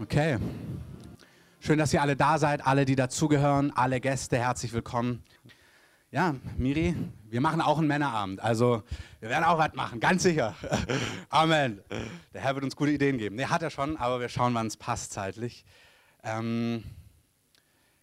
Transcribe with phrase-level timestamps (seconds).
[0.00, 0.38] Okay.
[1.60, 5.22] Schön, dass ihr alle da seid, alle, die dazugehören, alle Gäste, herzlich willkommen.
[6.10, 6.96] Ja, Miri,
[7.30, 8.42] wir machen auch einen Männerabend.
[8.42, 8.82] Also,
[9.20, 10.56] wir werden auch was machen, ganz sicher.
[11.28, 11.80] Amen.
[12.32, 13.36] Der Herr wird uns gute Ideen geben.
[13.36, 15.64] Ne, hat er schon, aber wir schauen, wann es passt zeitlich.
[16.24, 16.82] Ähm,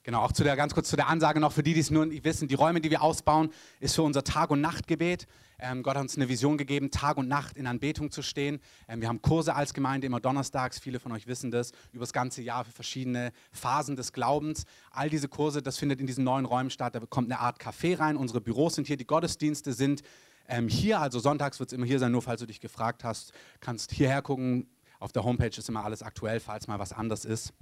[0.03, 2.07] Genau, auch zu der, ganz kurz zu der Ansage noch für die, die es nur
[2.07, 2.47] nicht wissen.
[2.47, 5.27] Die Räume, die wir ausbauen, ist für unser Tag- und Nachtgebet.
[5.59, 8.59] Ähm, Gott hat uns eine Vision gegeben, Tag und Nacht in Anbetung zu stehen.
[8.87, 12.13] Ähm, wir haben Kurse als Gemeinde immer donnerstags, viele von euch wissen das, über das
[12.13, 14.65] ganze Jahr für verschiedene Phasen des Glaubens.
[14.89, 16.95] All diese Kurse, das findet in diesen neuen Räumen statt.
[16.95, 18.17] Da kommt eine Art Café rein.
[18.17, 20.01] Unsere Büros sind hier, die Gottesdienste sind
[20.47, 20.99] ähm, hier.
[20.99, 24.23] Also sonntags wird es immer hier sein, nur falls du dich gefragt hast, kannst hierher
[24.23, 24.67] gucken.
[24.99, 27.53] Auf der Homepage ist immer alles aktuell, falls mal was anders ist.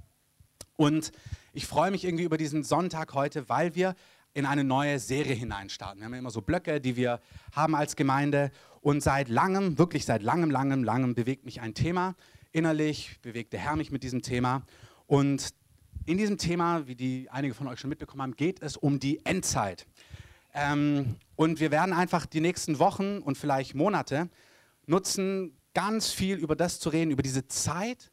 [0.80, 1.12] Und
[1.52, 3.94] ich freue mich irgendwie über diesen Sonntag heute, weil wir
[4.32, 6.00] in eine neue Serie hineinstarten.
[6.00, 7.20] Wir haben ja immer so Blöcke, die wir
[7.52, 8.50] haben als Gemeinde.
[8.80, 12.14] Und seit langem, wirklich seit langem, langem, langem bewegt mich ein Thema.
[12.50, 14.62] Innerlich bewegt der Herr mich mit diesem Thema.
[15.06, 15.50] Und
[16.06, 19.22] in diesem Thema, wie die einige von euch schon mitbekommen haben, geht es um die
[19.26, 19.86] Endzeit.
[20.54, 24.30] Ähm, und wir werden einfach die nächsten Wochen und vielleicht Monate
[24.86, 28.10] nutzen, ganz viel über das zu reden, über diese Zeit,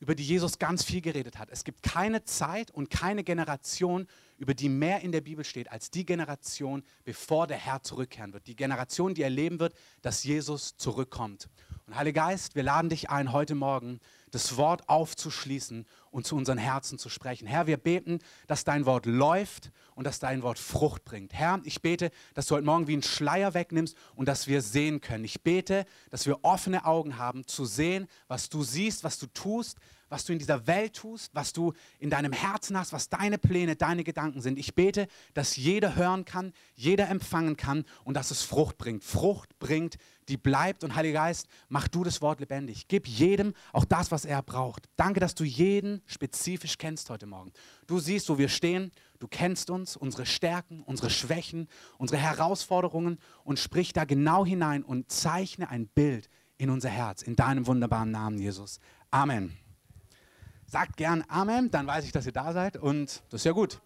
[0.00, 1.48] über die Jesus ganz viel geredet hat.
[1.50, 5.90] Es gibt keine Zeit und keine Generation, über die mehr in der Bibel steht, als
[5.90, 8.46] die Generation, bevor der Herr zurückkehren wird.
[8.46, 11.48] Die Generation, die erleben wird, dass Jesus zurückkommt.
[11.86, 14.00] Und Heiliger Geist, wir laden dich ein, heute Morgen
[14.34, 17.46] das Wort aufzuschließen und zu unseren Herzen zu sprechen.
[17.46, 21.32] Herr, wir beten, dass dein Wort läuft und dass dein Wort Frucht bringt.
[21.32, 25.00] Herr, ich bete, dass du heute Morgen wie einen Schleier wegnimmst und dass wir sehen
[25.00, 25.24] können.
[25.24, 29.78] Ich bete, dass wir offene Augen haben, zu sehen, was du siehst, was du tust,
[30.08, 33.74] was du in dieser Welt tust, was du in deinem Herzen hast, was deine Pläne,
[33.74, 34.58] deine Gedanken sind.
[34.58, 39.02] Ich bete, dass jeder hören kann, jeder empfangen kann und dass es Frucht bringt.
[39.02, 39.96] Frucht bringt,
[40.28, 40.84] die bleibt.
[40.84, 42.88] Und Heiliger Geist, mach du das Wort lebendig.
[42.88, 44.88] Gib jedem auch das, was er braucht.
[44.96, 47.52] Danke, dass du jeden spezifisch kennst heute Morgen.
[47.86, 48.90] Du siehst, wo wir stehen.
[49.18, 51.68] Du kennst uns, unsere Stärken, unsere Schwächen,
[51.98, 57.22] unsere Herausforderungen und sprich da genau hinein und zeichne ein Bild in unser Herz.
[57.22, 58.80] In deinem wunderbaren Namen, Jesus.
[59.10, 59.56] Amen.
[60.66, 63.80] Sagt gern Amen, dann weiß ich, dass ihr da seid und das ist ja gut.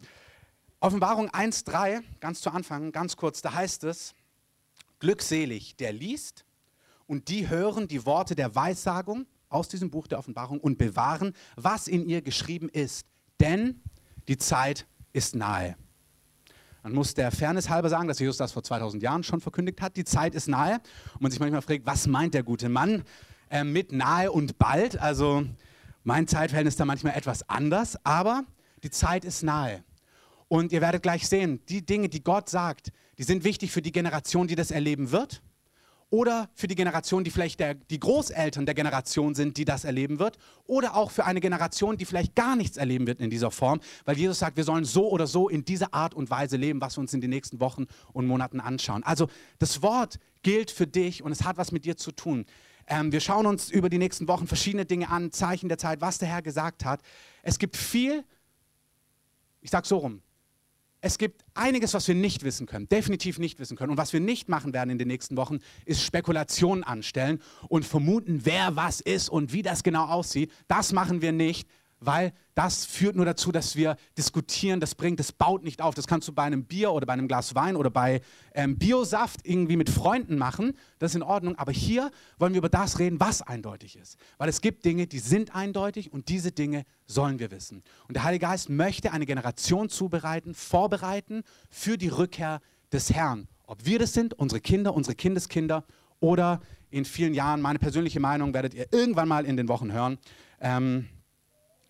[0.81, 4.15] Offenbarung 1.3, ganz zu Anfang, ganz kurz, da heißt es,
[4.99, 6.45] glückselig, der liest
[7.07, 11.89] und die hören die Worte der Weissagung aus diesem Buch der Offenbarung und bewahren, was
[11.89, 13.07] in ihr geschrieben ist,
[13.41, 13.81] denn
[14.29, 15.77] die Zeit ist nahe.
[16.83, 19.97] Man muss der Fairness halber sagen, dass Jesus das vor 2000 Jahren schon verkündigt hat.
[19.97, 20.81] Die Zeit ist nahe.
[21.15, 23.03] Und man sich manchmal fragt, was meint der gute Mann
[23.51, 24.99] äh, mit nahe und bald?
[24.99, 25.45] Also
[26.05, 28.45] mein Zeitverhältnis ist da manchmal etwas anders, aber
[28.83, 29.83] die Zeit ist nahe.
[30.47, 33.93] Und ihr werdet gleich sehen, die Dinge, die Gott sagt, die sind wichtig für die
[33.93, 35.43] Generation, die das erleben wird.
[36.11, 40.19] Oder für die Generation, die vielleicht der, die Großeltern der Generation sind, die das erleben
[40.19, 40.39] wird.
[40.65, 43.81] Oder auch für eine Generation, die vielleicht gar nichts erleben wird in dieser Form.
[44.07, 46.97] Weil Jesus sagt, wir sollen so oder so in dieser Art und Weise leben, was
[46.97, 49.03] wir uns in den nächsten Wochen und Monaten anschauen.
[49.03, 49.29] Also
[49.59, 52.47] das Wort gilt für dich und es hat was mit dir zu tun.
[52.87, 56.17] Ähm, wir schauen uns über die nächsten Wochen verschiedene Dinge an, Zeichen der Zeit, was
[56.17, 57.03] der Herr gesagt hat.
[57.43, 58.25] Es gibt viel,
[59.61, 60.23] ich sage so rum,
[61.01, 63.93] es gibt einiges, was wir nicht wissen können, definitiv nicht wissen können.
[63.93, 68.41] Und was wir nicht machen werden in den nächsten Wochen, ist Spekulationen anstellen und vermuten,
[68.45, 70.51] wer was ist und wie das genau aussieht.
[70.67, 71.69] Das machen wir nicht,
[72.01, 75.95] weil das führt nur dazu, dass wir diskutieren, das bringt, das baut nicht auf.
[75.95, 78.21] Das kannst du bei einem Bier oder bei einem Glas Wein oder bei
[78.55, 81.57] ähm, Biosaft irgendwie mit Freunden machen, das ist in Ordnung.
[81.57, 84.17] Aber hier wollen wir über das reden, was eindeutig ist.
[84.39, 87.83] Weil es gibt Dinge, die sind eindeutig und diese Dinge sollen wir wissen.
[88.09, 92.61] Und der Heilige Geist möchte eine Generation zubereiten, vorbereiten für die Rückkehr
[92.93, 93.49] des Herrn.
[93.67, 95.85] Ob wir das sind, unsere Kinder, unsere Kindeskinder
[96.21, 96.61] oder
[96.91, 100.19] in vielen Jahren, meine persönliche Meinung werdet ihr irgendwann mal in den Wochen hören.
[100.61, 101.07] Ähm,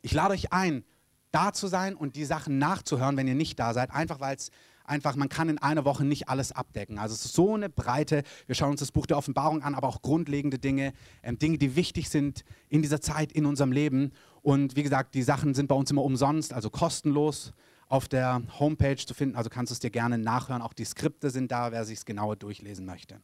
[0.03, 0.85] ich lade euch ein,
[1.31, 4.51] da zu sein und die Sachen nachzuhören, wenn ihr nicht da seid, einfach weil es
[4.89, 6.99] einfach, man kann in einer Woche nicht alles abdecken.
[6.99, 9.89] Also es ist so eine breite, wir schauen uns das Buch der Offenbarung an, aber
[9.89, 10.93] auch grundlegende Dinge,
[11.23, 14.13] ähm, Dinge, die wichtig sind in dieser Zeit, in unserem Leben.
[14.43, 17.53] Und wie gesagt, die Sachen sind bei uns immer umsonst, also kostenlos
[17.89, 19.37] auf der Homepage zu finden.
[19.37, 20.63] Also kannst du es dir gerne nachhören.
[20.63, 23.21] Auch die Skripte sind da, wer sich es genauer durchlesen möchte.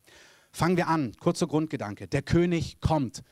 [0.52, 1.12] Fangen wir an.
[1.18, 2.06] Kurzer Grundgedanke.
[2.08, 3.22] Der König kommt.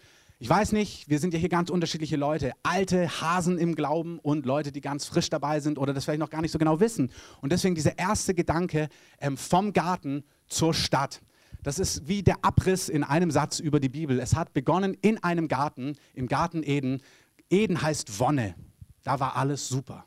[0.43, 2.51] Ich weiß nicht, wir sind ja hier ganz unterschiedliche Leute.
[2.65, 6.31] Alte Hasen im Glauben und Leute, die ganz frisch dabei sind oder das vielleicht noch
[6.31, 7.13] gar nicht so genau wissen.
[7.43, 8.89] Und deswegen dieser erste Gedanke
[9.21, 11.21] ähm, vom Garten zur Stadt.
[11.63, 14.19] Das ist wie der Abriss in einem Satz über die Bibel.
[14.19, 17.03] Es hat begonnen in einem Garten, im Garten Eden.
[17.49, 18.57] Eden heißt Wonne.
[19.05, 20.07] Da war alles super.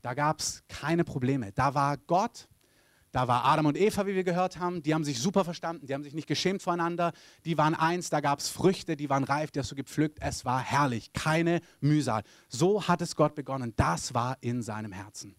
[0.00, 1.50] Da gab es keine Probleme.
[1.56, 2.46] Da war Gott,
[3.12, 4.82] Da war Adam und Eva, wie wir gehört haben.
[4.82, 5.86] Die haben sich super verstanden.
[5.86, 7.12] Die haben sich nicht geschämt voreinander.
[7.44, 8.08] Die waren eins.
[8.08, 10.18] Da gab es Früchte, die waren reif, die hast du gepflückt.
[10.20, 11.12] Es war herrlich.
[11.12, 12.22] Keine Mühsal.
[12.48, 13.74] So hat es Gott begonnen.
[13.76, 15.36] Das war in seinem Herzen.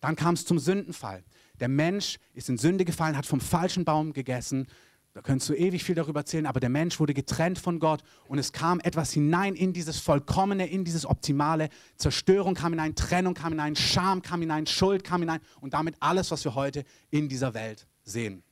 [0.00, 1.24] Dann kam es zum Sündenfall.
[1.58, 4.68] Der Mensch ist in Sünde gefallen, hat vom falschen Baum gegessen.
[5.16, 8.38] Da könntest du ewig viel darüber erzählen, aber der Mensch wurde getrennt von Gott und
[8.38, 11.70] es kam etwas hinein in dieses Vollkommene, in dieses Optimale.
[11.96, 16.30] Zerstörung kam hinein, Trennung kam hinein, Scham kam hinein, Schuld kam hinein und damit alles,
[16.32, 18.42] was wir heute in dieser Welt sehen.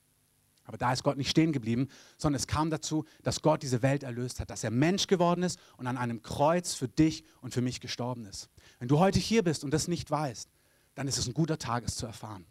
[0.65, 4.03] Aber da ist Gott nicht stehen geblieben, sondern es kam dazu, dass Gott diese Welt
[4.03, 7.61] erlöst hat, dass er Mensch geworden ist und an einem Kreuz für dich und für
[7.61, 8.49] mich gestorben ist.
[8.79, 10.49] Wenn du heute hier bist und das nicht weißt,
[10.95, 12.47] dann ist es ein guter Tag, es zu erfahren.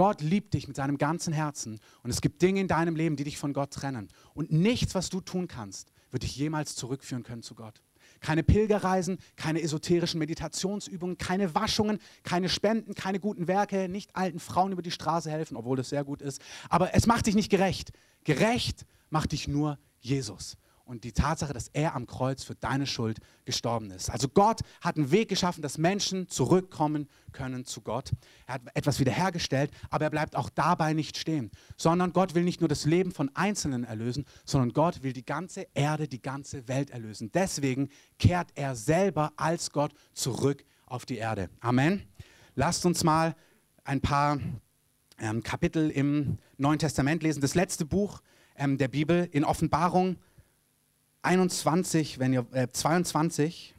[0.00, 3.24] Gott liebt dich mit seinem ganzen Herzen und es gibt Dinge in deinem Leben, die
[3.24, 4.08] dich von Gott trennen.
[4.32, 7.82] Und nichts, was du tun kannst, wird dich jemals zurückführen können zu Gott.
[8.20, 14.72] Keine Pilgerreisen, keine esoterischen Meditationsübungen, keine Waschungen, keine Spenden, keine guten Werke, nicht alten Frauen
[14.72, 16.40] über die Straße helfen, obwohl das sehr gut ist.
[16.70, 17.90] Aber es macht dich nicht gerecht.
[18.24, 20.56] Gerecht macht dich nur Jesus
[20.90, 24.10] und die Tatsache, dass er am Kreuz für deine Schuld gestorben ist.
[24.10, 28.10] Also Gott hat einen Weg geschaffen, dass Menschen zurückkommen können zu Gott.
[28.48, 32.60] Er hat etwas wiederhergestellt, aber er bleibt auch dabei nicht stehen, sondern Gott will nicht
[32.60, 36.90] nur das Leben von Einzelnen erlösen, sondern Gott will die ganze Erde, die ganze Welt
[36.90, 37.30] erlösen.
[37.32, 37.88] Deswegen
[38.18, 41.50] kehrt er selber als Gott zurück auf die Erde.
[41.60, 42.02] Amen.
[42.56, 43.36] Lasst uns mal
[43.84, 44.40] ein paar
[45.20, 47.40] ähm, Kapitel im Neuen Testament lesen.
[47.40, 48.20] Das letzte Buch
[48.60, 50.16] ähm, der Bibel in Offenbarung
[51.22, 53.74] 21, wenn ihr, äh, 22.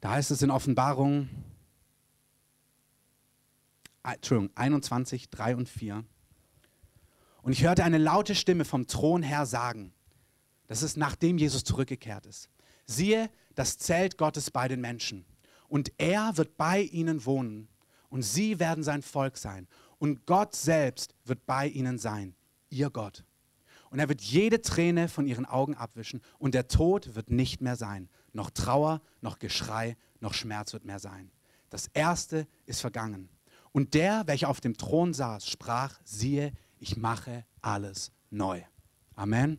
[0.00, 1.28] Da heißt es in Offenbarung,
[4.02, 6.04] ah, Entschuldigung, 21, 3 und 4.
[7.42, 9.92] Und ich hörte eine laute Stimme vom Thron her sagen,
[10.66, 12.50] das ist nachdem Jesus zurückgekehrt ist.
[12.86, 15.24] Siehe, das Zelt Gottes bei den Menschen.
[15.68, 17.68] Und er wird bei ihnen wohnen.
[18.08, 19.66] Und sie werden sein Volk sein.
[19.98, 22.34] Und Gott selbst wird bei ihnen sein,
[22.70, 23.24] ihr Gott.
[23.90, 26.20] Und er wird jede Träne von ihren Augen abwischen.
[26.38, 28.08] Und der Tod wird nicht mehr sein.
[28.32, 31.30] Noch Trauer, noch Geschrei, noch Schmerz wird mehr sein.
[31.70, 33.28] Das Erste ist vergangen.
[33.72, 38.62] Und der, welcher auf dem Thron saß, sprach, siehe, ich mache alles neu.
[39.14, 39.58] Amen.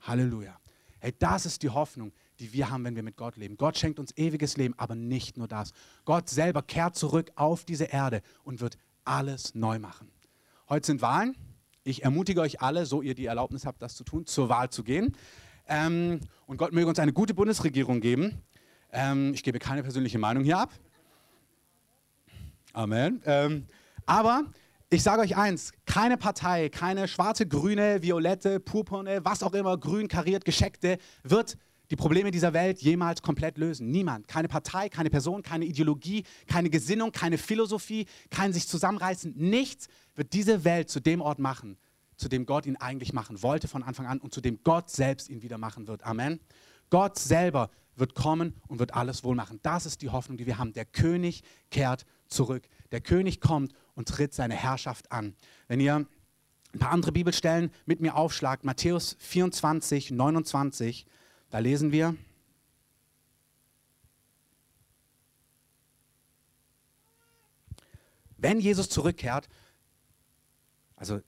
[0.00, 0.58] Halleluja.
[0.98, 3.56] Hey, das ist die Hoffnung, die wir haben, wenn wir mit Gott leben.
[3.56, 5.72] Gott schenkt uns ewiges Leben, aber nicht nur das.
[6.04, 10.10] Gott selber kehrt zurück auf diese Erde und wird alles neu machen.
[10.68, 11.36] Heute sind Wahlen.
[11.84, 14.82] Ich ermutige euch alle, so ihr die Erlaubnis habt, das zu tun, zur Wahl zu
[14.82, 15.16] gehen.
[15.68, 18.42] Ähm, und Gott möge uns eine gute Bundesregierung geben.
[18.92, 20.72] Ähm, ich gebe keine persönliche Meinung hier ab.
[22.72, 23.22] Amen.
[23.24, 23.66] Ähm,
[24.06, 24.44] aber
[24.90, 30.08] ich sage euch eins, keine Partei, keine schwarze, grüne, violette, purpurne, was auch immer, grün,
[30.08, 31.56] kariert, gescheckte, wird
[31.90, 33.90] die Probleme dieser Welt jemals komplett lösen.
[33.90, 34.28] Niemand.
[34.28, 39.34] Keine Partei, keine Person, keine Ideologie, keine Gesinnung, keine Philosophie, kein sich zusammenreißen.
[39.36, 41.76] Nichts wird diese Welt zu dem Ort machen,
[42.16, 45.28] zu dem Gott ihn eigentlich machen wollte von Anfang an und zu dem Gott selbst
[45.28, 46.04] ihn wieder machen wird.
[46.04, 46.40] Amen.
[46.90, 49.58] Gott selber wird kommen und wird alles wohl machen.
[49.62, 50.72] Das ist die Hoffnung, die wir haben.
[50.72, 52.68] Der König kehrt zurück.
[52.92, 55.34] Der König kommt und tritt seine Herrschaft an.
[55.68, 56.06] Wenn ihr
[56.72, 61.06] ein paar andere Bibelstellen mit mir aufschlagt, Matthäus 24, 29,
[61.50, 62.16] da lesen wir,
[68.38, 69.48] wenn Jesus zurückkehrt,
[70.96, 71.20] also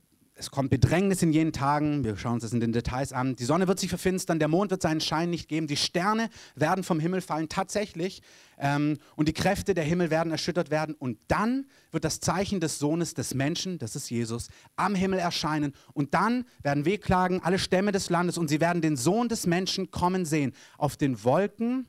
[0.42, 3.37] es kommt Bedrängnis in jenen Tagen, wir schauen uns das in den Details an.
[3.37, 6.82] Die Sonne wird sich verfinstern, der Mond wird seinen Schein nicht geben, die Sterne werden
[6.82, 8.22] vom Himmel fallen, tatsächlich,
[8.58, 10.96] ähm, und die Kräfte der Himmel werden erschüttert werden.
[10.96, 15.75] Und dann wird das Zeichen des Sohnes des Menschen, das ist Jesus, am Himmel erscheinen.
[15.94, 19.92] Und dann werden wehklagen alle Stämme des Landes und sie werden den Sohn des Menschen
[19.92, 21.87] kommen sehen auf den Wolken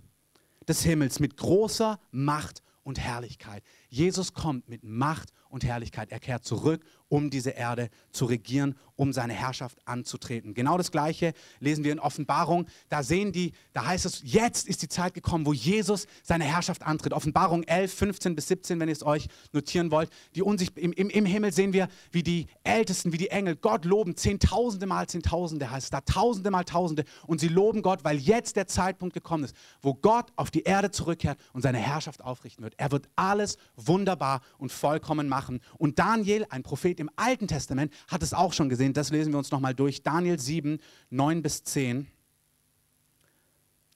[0.67, 3.63] des Himmels mit großer Macht und Herrlichkeit.
[3.93, 6.11] Jesus kommt mit Macht und Herrlichkeit.
[6.11, 10.55] Er kehrt zurück, um diese Erde zu regieren, um seine Herrschaft anzutreten.
[10.55, 12.65] Genau das Gleiche lesen wir in Offenbarung.
[12.89, 16.81] Da sehen die, da heißt es, jetzt ist die Zeit gekommen, wo Jesus seine Herrschaft
[16.81, 17.13] antritt.
[17.13, 20.09] Offenbarung 11, 15 bis 17, wenn ihr es euch notieren wollt.
[20.33, 23.85] Die Unsicht, im, im, Im Himmel sehen wir, wie die Ältesten, wie die Engel Gott
[23.85, 24.17] loben.
[24.17, 27.03] Zehntausende mal Zehntausende heißt es da, Tausende mal Tausende.
[27.27, 30.89] Und sie loben Gott, weil jetzt der Zeitpunkt gekommen ist, wo Gott auf die Erde
[30.89, 32.73] zurückkehrt und seine Herrschaft aufrichten wird.
[32.77, 33.57] Er wird alles
[33.87, 35.59] wunderbar und vollkommen machen.
[35.77, 38.93] Und Daniel, ein Prophet im Alten Testament, hat es auch schon gesehen.
[38.93, 40.03] Das lesen wir uns nochmal durch.
[40.03, 42.07] Daniel 7, 9 bis 10.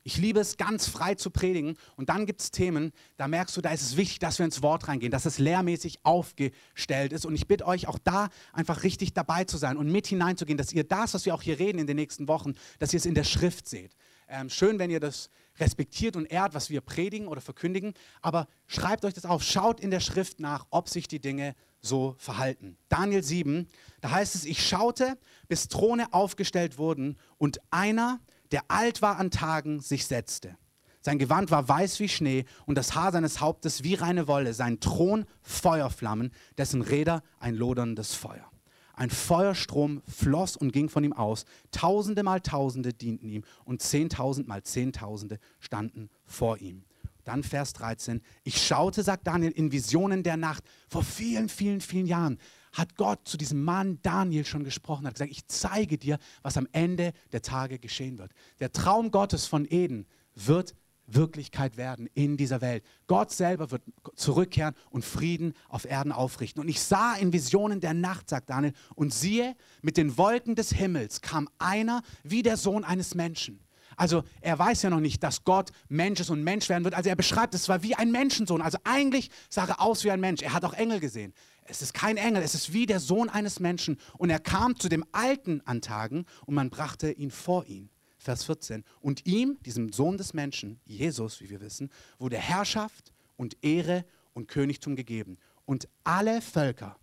[0.08, 1.76] Ich liebe es, ganz frei zu predigen.
[1.98, 4.62] Und dann gibt es Themen, da merkst du, da ist es wichtig, dass wir ins
[4.62, 7.26] Wort reingehen, dass es lehrmäßig aufgestellt ist.
[7.26, 10.72] Und ich bitte euch auch da einfach richtig dabei zu sein und mit hineinzugehen, dass
[10.72, 13.16] ihr das, was wir auch hier reden in den nächsten Wochen, dass ihr es in
[13.16, 13.98] der Schrift seht.
[14.28, 15.30] Ähm, schön, wenn ihr das
[15.60, 19.92] respektiert und ehrt, was wir predigen oder verkündigen, aber schreibt euch das auf, schaut in
[19.92, 22.78] der Schrift nach, ob sich die Dinge so verhalten.
[22.90, 23.68] Daniel 7,
[24.02, 25.18] da heißt es, ich schaute,
[25.48, 28.20] bis Throne aufgestellt wurden und einer,
[28.52, 30.58] der alt war an Tagen, sich setzte.
[31.02, 34.80] Sein Gewand war weiß wie Schnee und das Haar seines Hauptes wie reine Wolle, sein
[34.80, 38.52] Thron Feuerflammen, dessen Räder ein loderndes Feuer.
[38.98, 41.46] Ein Feuerstrom floss und ging von ihm aus.
[41.70, 46.84] Tausende mal Tausende dienten ihm und Zehntausend mal Zehntausende standen vor ihm.
[47.24, 48.22] Dann Vers 13.
[48.44, 50.64] Ich schaute, sagt Daniel, in Visionen der Nacht.
[50.90, 52.40] Vor vielen, vielen, vielen Jahren
[52.74, 56.68] hat Gott zu diesem Mann Daniel schon gesprochen, hat gesagt, ich zeige dir, was am
[56.72, 58.32] Ende der Tage geschehen wird.
[58.60, 60.74] Der Traum Gottes von Eden wird
[61.08, 62.84] Wirklichkeit werden in dieser Welt.
[63.08, 63.82] Gott selber wird
[64.16, 66.62] zurückkehren und Frieden auf Erden aufrichten.
[66.62, 70.72] Und ich sah in Visionen der Nacht, sagt Daniel, und siehe, mit den Wolken des
[70.72, 73.60] Himmels kam einer wie der Sohn eines Menschen.
[73.96, 76.94] Also er weiß ja noch nicht, dass Gott Mensch ist und Mensch werden wird.
[76.94, 78.62] Also er beschreibt es war wie ein Menschensohn.
[78.62, 80.44] Also eigentlich sah er aus wie ein Mensch.
[80.44, 81.34] Er hat auch Engel gesehen.
[81.64, 83.98] Es ist kein Engel, es ist wie der Sohn eines Menschen.
[84.18, 87.90] Und er kam zu dem Alten an Tagen und man brachte ihn vor ihn.
[88.28, 88.84] Vers 14.
[89.00, 94.04] Und ihm, diesem Sohn des Menschen, Jesus, wie wir wissen, wurde Herrschaft und Ehre
[94.34, 95.38] und Königtum gegeben.
[95.66, 97.00] Und alle Völker,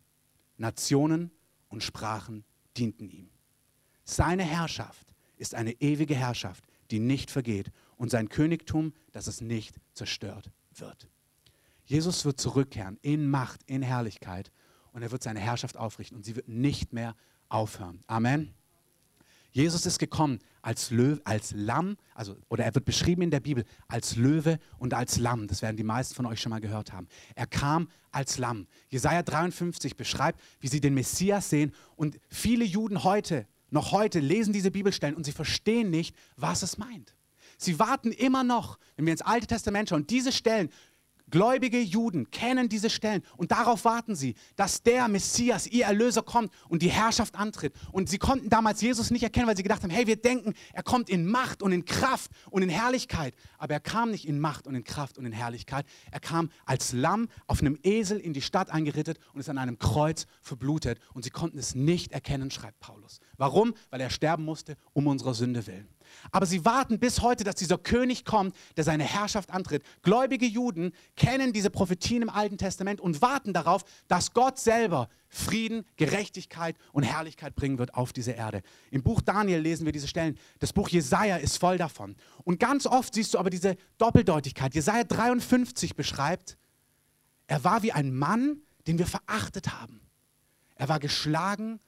[0.59, 1.31] Nationen
[1.71, 2.45] und Sprachen
[2.77, 3.31] dienten ihm.
[4.05, 9.77] Seine Herrschaft ist eine ewige Herrschaft, die nicht vergeht, und sein Königtum, dass es nicht
[9.95, 11.09] zerstört wird.
[11.87, 14.53] Jesus wird zurückkehren in Macht, in Herrlichkeit,
[14.93, 17.17] und er wird seine Herrschaft aufrichten, und sie wird nicht mehr
[17.49, 18.05] aufhören.
[18.09, 18.53] Amen.
[19.55, 23.65] Jesus ist gekommen als Löwe, als Lamm, also oder er wird beschrieben in der Bibel
[23.87, 25.47] als Löwe und als Lamm.
[25.47, 27.07] Das werden die meisten von euch schon mal gehört haben.
[27.37, 28.67] Er kam als Lamm.
[28.89, 34.53] Jesaja 53 beschreibt, wie sie den Messias sehen und viele Juden heute, noch heute lesen
[34.53, 37.15] diese Bibelstellen und sie verstehen nicht, was es meint.
[37.57, 40.69] Sie warten immer noch, wenn wir ins Alte Testament schauen, diese Stellen
[41.31, 46.53] Gläubige Juden kennen diese Stellen und darauf warten sie, dass der Messias, ihr Erlöser, kommt
[46.69, 47.75] und die Herrschaft antritt.
[47.93, 50.83] Und sie konnten damals Jesus nicht erkennen, weil sie gedacht haben, hey, wir denken, er
[50.83, 53.35] kommt in Macht und in Kraft und in Herrlichkeit.
[53.59, 55.87] Aber er kam nicht in Macht und in Kraft und in Herrlichkeit.
[56.11, 59.79] Er kam als Lamm auf einem Esel in die Stadt eingerittet und ist an einem
[59.79, 60.99] Kreuz verblutet.
[61.15, 63.21] Und sie konnten es nicht erkennen, schreibt Paulus.
[63.39, 63.75] Warum?
[63.91, 65.89] Weil er sterben musste, um unserer Sünde willen.
[66.31, 69.83] Aber sie warten bis heute, dass dieser König kommt, der seine Herrschaft antritt.
[70.03, 75.85] Gläubige Juden kennen diese Prophetien im Alten Testament und warten darauf, dass Gott selber Frieden,
[75.97, 78.63] Gerechtigkeit und Herrlichkeit bringen wird auf diese Erde.
[78.91, 80.39] Im Buch Daniel lesen wir diese Stellen.
[80.61, 82.17] Das Buch Jesaja ist voll davon.
[82.45, 84.75] Und ganz oft siehst du aber diese Doppeldeutigkeit.
[84.75, 86.57] Jesaja 53 beschreibt,
[87.47, 90.01] er war wie ein Mann, den wir verachtet haben.
[90.77, 91.81] Er war geschlagen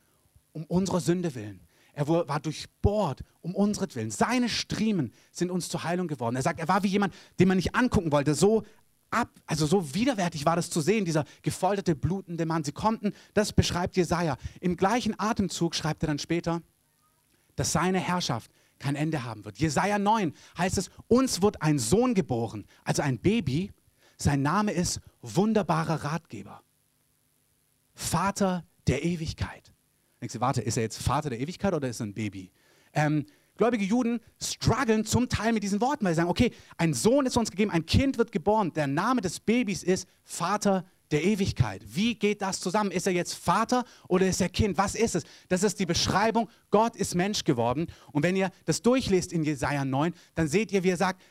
[0.53, 1.66] um unserer Sünde willen.
[1.97, 4.11] Er war durchbohrt um unsretwillen.
[4.11, 6.37] Seine Striemen sind uns zur Heilung geworden.
[6.37, 8.35] Er sagt, er war wie jemand, den man nicht angucken wollte.
[8.35, 8.65] So
[9.11, 12.65] ab, also so widerwärtig war das zu sehen, dieser gefolterte, blutende Mann.
[12.65, 14.37] Sie konnten, das beschreibt Jesaja.
[14.61, 16.61] Im gleichen Atemzug schreibt er dann später,
[17.55, 19.57] dass seine Herrschaft kein Ende haben wird.
[19.57, 23.73] Jesaja 9 heißt es, uns wird ein Sohn geboren, also ein Baby.
[24.19, 26.63] Sein Name ist wunderbarer Ratgeber,
[27.95, 29.73] Vater der Ewigkeit.
[30.27, 32.51] Denkst du, warte, ist er jetzt Vater der Ewigkeit oder ist er ein Baby?
[32.93, 37.27] Ähm, gläubige Juden strugglen zum Teil mit diesen Worten, weil sie sagen, okay, ein Sohn
[37.27, 41.81] ist uns gegeben, ein Kind wird geboren, der Name des Babys ist Vater der Ewigkeit.
[41.87, 42.91] Wie geht das zusammen?
[42.91, 44.77] Ist er jetzt Vater oder ist er Kind?
[44.79, 45.23] Was ist es?
[45.49, 47.87] Das ist die Beschreibung, Gott ist Mensch geworden.
[48.11, 51.23] Und wenn ihr das durchlest in Jesaja 9, dann seht ihr, wie er sagt,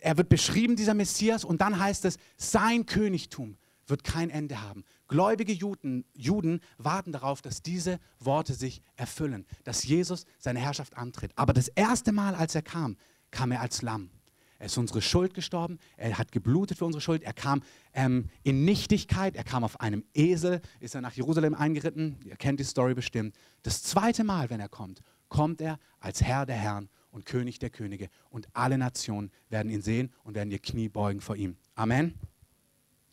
[0.00, 4.84] er wird beschrieben, dieser Messias, und dann heißt es, sein Königtum wird kein Ende haben.
[5.08, 11.32] Gläubige Juden, Juden warten darauf, dass diese Worte sich erfüllen, dass Jesus seine Herrschaft antritt.
[11.36, 12.96] Aber das erste Mal, als er kam,
[13.30, 14.10] kam er als Lamm.
[14.58, 18.64] Er ist unsere Schuld gestorben, er hat geblutet für unsere Schuld, er kam ähm, in
[18.64, 22.94] Nichtigkeit, er kam auf einem Esel, ist er nach Jerusalem eingeritten, ihr kennt die Story
[22.94, 23.36] bestimmt.
[23.62, 27.70] Das zweite Mal, wenn er kommt, kommt er als Herr der Herren und König der
[27.70, 31.56] Könige und alle Nationen werden ihn sehen und werden ihr Knie beugen vor ihm.
[31.74, 32.14] Amen.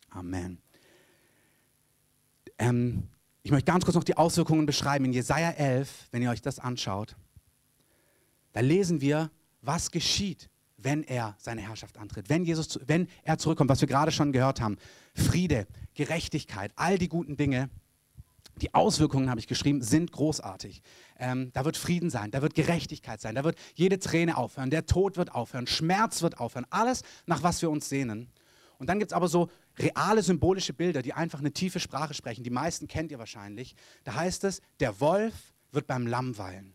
[0.08, 0.63] Amen.
[2.58, 3.08] Ähm,
[3.42, 5.04] ich möchte ganz kurz noch die Auswirkungen beschreiben.
[5.04, 7.16] In Jesaja 11, wenn ihr euch das anschaut,
[8.52, 9.30] da lesen wir,
[9.60, 14.12] was geschieht, wenn er seine Herrschaft antritt, wenn, Jesus, wenn er zurückkommt, was wir gerade
[14.12, 14.76] schon gehört haben.
[15.14, 17.70] Friede, Gerechtigkeit, all die guten Dinge.
[18.60, 20.80] Die Auswirkungen, habe ich geschrieben, sind großartig.
[21.18, 24.86] Ähm, da wird Frieden sein, da wird Gerechtigkeit sein, da wird jede Träne aufhören, der
[24.86, 28.28] Tod wird aufhören, Schmerz wird aufhören, alles, nach was wir uns sehnen.
[28.78, 32.44] Und dann gibt es aber so reale symbolische Bilder, die einfach eine tiefe Sprache sprechen.
[32.44, 33.74] Die meisten kennt ihr wahrscheinlich.
[34.04, 35.34] Da heißt es, der Wolf
[35.72, 36.74] wird beim Lamm weilen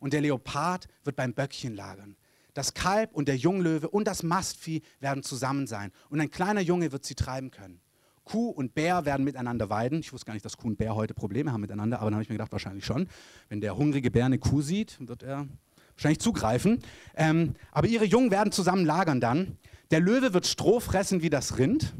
[0.00, 2.16] und der Leopard wird beim Böckchen lagern.
[2.54, 6.92] Das Kalb und der Junglöwe und das Mastvieh werden zusammen sein und ein kleiner Junge
[6.92, 7.80] wird sie treiben können.
[8.24, 10.00] Kuh und Bär werden miteinander weiden.
[10.00, 12.22] Ich wusste gar nicht, dass Kuh und Bär heute Probleme haben miteinander, aber dann habe
[12.22, 13.08] ich mir gedacht, wahrscheinlich schon.
[13.48, 15.48] Wenn der hungrige Bär eine Kuh sieht, wird er
[15.94, 16.80] wahrscheinlich zugreifen.
[17.16, 19.58] Ähm, aber ihre Jungen werden zusammen lagern dann.
[19.90, 21.94] Der Löwe wird Stroh fressen wie das Rind.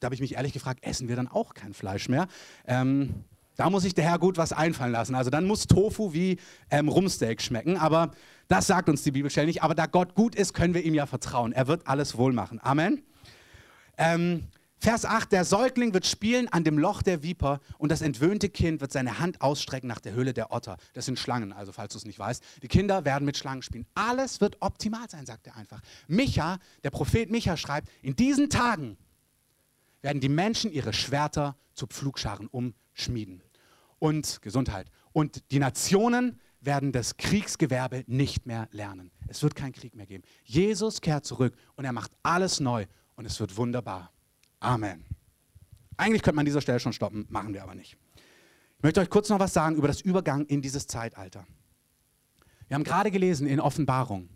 [0.00, 2.26] Da habe ich mich ehrlich gefragt, essen wir dann auch kein Fleisch mehr?
[2.66, 3.24] Ähm,
[3.56, 5.14] da muss sich der Herr gut was einfallen lassen.
[5.14, 6.38] Also dann muss Tofu wie
[6.70, 7.76] ähm, Rumsteak schmecken.
[7.76, 8.12] Aber
[8.48, 9.62] das sagt uns die Bibelstelle nicht.
[9.62, 11.52] Aber da Gott gut ist, können wir ihm ja vertrauen.
[11.52, 12.58] Er wird alles wohl machen.
[12.62, 13.02] Amen.
[13.98, 14.44] Ähm,
[14.78, 18.80] Vers 8, der Säugling wird spielen an dem Loch der Viper und das entwöhnte Kind
[18.80, 20.78] wird seine Hand ausstrecken nach der Höhle der Otter.
[20.94, 22.42] Das sind Schlangen, also falls du es nicht weißt.
[22.62, 23.84] Die Kinder werden mit Schlangen spielen.
[23.94, 25.82] Alles wird optimal sein, sagt er einfach.
[26.08, 28.96] Micha, der Prophet Micha schreibt, in diesen Tagen
[30.02, 33.42] werden die Menschen ihre Schwerter zu Pflugscharen umschmieden.
[33.98, 34.90] Und Gesundheit.
[35.12, 39.10] Und die Nationen werden das Kriegsgewerbe nicht mehr lernen.
[39.28, 40.24] Es wird keinen Krieg mehr geben.
[40.44, 44.10] Jesus kehrt zurück und er macht alles neu und es wird wunderbar.
[44.58, 45.04] Amen.
[45.96, 47.96] Eigentlich könnte man an dieser Stelle schon stoppen, machen wir aber nicht.
[48.78, 51.46] Ich möchte euch kurz noch was sagen über das Übergang in dieses Zeitalter.
[52.68, 54.28] Wir haben gerade gelesen in Offenbarung,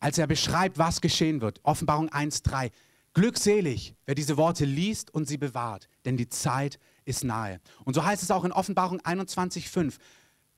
[0.00, 2.70] als er beschreibt, was geschehen wird, Offenbarung 1.3.
[3.14, 7.60] Glückselig, wer diese Worte liest und sie bewahrt, denn die Zeit ist nahe.
[7.84, 9.94] Und so heißt es auch in Offenbarung 21.5.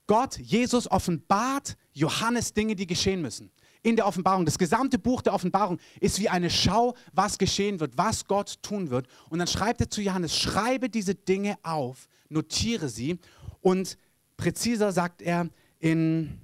[0.07, 3.51] Gott, Jesus offenbart Johannes Dinge, die geschehen müssen
[3.83, 4.45] in der Offenbarung.
[4.45, 8.89] Das gesamte Buch der Offenbarung ist wie eine Schau, was geschehen wird, was Gott tun
[8.89, 9.07] wird.
[9.29, 13.19] Und dann schreibt er zu Johannes, schreibe diese Dinge auf, notiere sie.
[13.61, 13.97] Und
[14.35, 15.49] präziser sagt er
[15.79, 16.39] in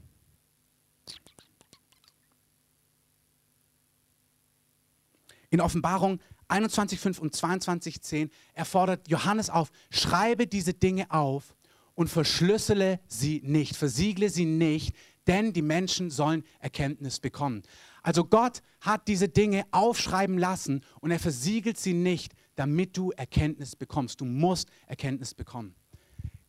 [5.54, 6.20] in Offenbarung
[6.50, 11.56] 21,5 und 22,10, er fordert Johannes auf, schreibe diese Dinge auf
[11.94, 14.96] und verschlüssele sie nicht, versiegle sie nicht,
[15.28, 17.62] denn die Menschen sollen Erkenntnis bekommen.
[18.02, 23.76] Also Gott hat diese Dinge aufschreiben lassen und er versiegelt sie nicht, damit du Erkenntnis
[23.76, 24.22] bekommst.
[24.22, 25.76] Du musst Erkenntnis bekommen.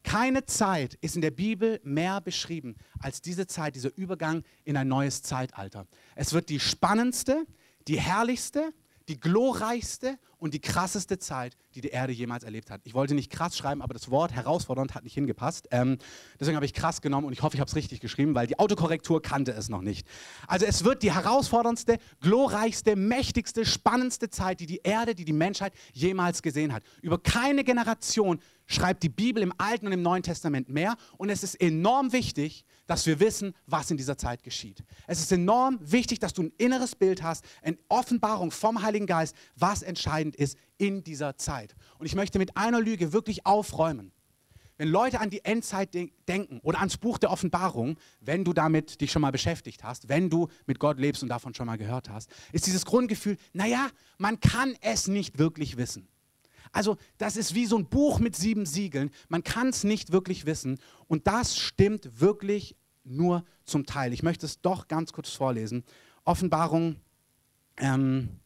[0.03, 4.89] Keine Zeit ist in der Bibel mehr beschrieben als diese Zeit, dieser Übergang in ein
[4.89, 5.87] neues Zeitalter.
[6.15, 7.47] Es wird die spannendste,
[7.87, 8.73] die herrlichste,
[9.09, 12.81] die glorreichste und die krasseste Zeit, die die Erde jemals erlebt hat.
[12.85, 15.69] Ich wollte nicht krass schreiben, aber das Wort herausfordernd hat nicht hingepasst.
[15.71, 15.99] Ähm,
[16.39, 18.59] deswegen habe ich krass genommen und ich hoffe, ich habe es richtig geschrieben, weil die
[18.59, 20.07] Autokorrektur kannte es noch nicht.
[20.47, 25.73] Also es wird die herausforderndste, glorreichste, mächtigste, spannendste Zeit, die die Erde, die die Menschheit
[25.93, 26.83] jemals gesehen hat.
[27.03, 30.97] Über keine Generation schreibt die Bibel im Alten und im Neuen Testament mehr.
[31.17, 34.85] Und es ist enorm wichtig, dass wir wissen, was in dieser Zeit geschieht.
[35.07, 39.35] Es ist enorm wichtig, dass du ein inneres Bild hast, eine Offenbarung vom Heiligen Geist,
[39.57, 41.75] was entscheidend ist in dieser Zeit.
[41.99, 44.13] Und ich möchte mit einer Lüge wirklich aufräumen.
[44.77, 49.01] Wenn Leute an die Endzeit de denken oder ans Buch der Offenbarung, wenn du damit
[49.01, 52.09] dich schon mal beschäftigt hast, wenn du mit Gott lebst und davon schon mal gehört
[52.11, 56.09] hast, ist dieses Grundgefühl, naja, man kann es nicht wirklich wissen.
[56.75, 59.11] Also das ist wie so ein Buch mit sieben Siegeln.
[59.29, 60.79] Man kann es nicht wirklich wissen.
[61.07, 64.13] Und das stimmt wirklich nur zum Teil.
[64.13, 65.85] Ich möchte es doch ganz kurz vorlesen.
[66.25, 66.97] Offenbarung
[67.77, 68.41] ähm,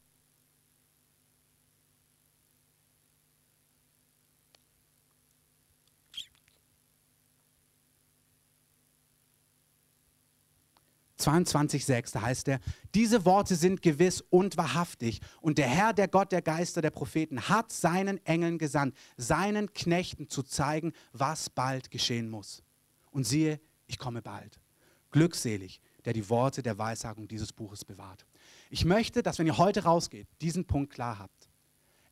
[11.29, 12.61] 22,6, da heißt er,
[12.95, 15.21] diese Worte sind gewiss und wahrhaftig.
[15.41, 20.29] Und der Herr, der Gott der Geister der Propheten, hat seinen Engeln gesandt, seinen Knechten
[20.29, 22.63] zu zeigen, was bald geschehen muss.
[23.11, 24.59] Und siehe, ich komme bald.
[25.11, 28.27] Glückselig, der die Worte der Weissagung dieses Buches bewahrt.
[28.71, 31.49] Ich möchte, dass wenn ihr heute rausgeht, diesen Punkt klar habt.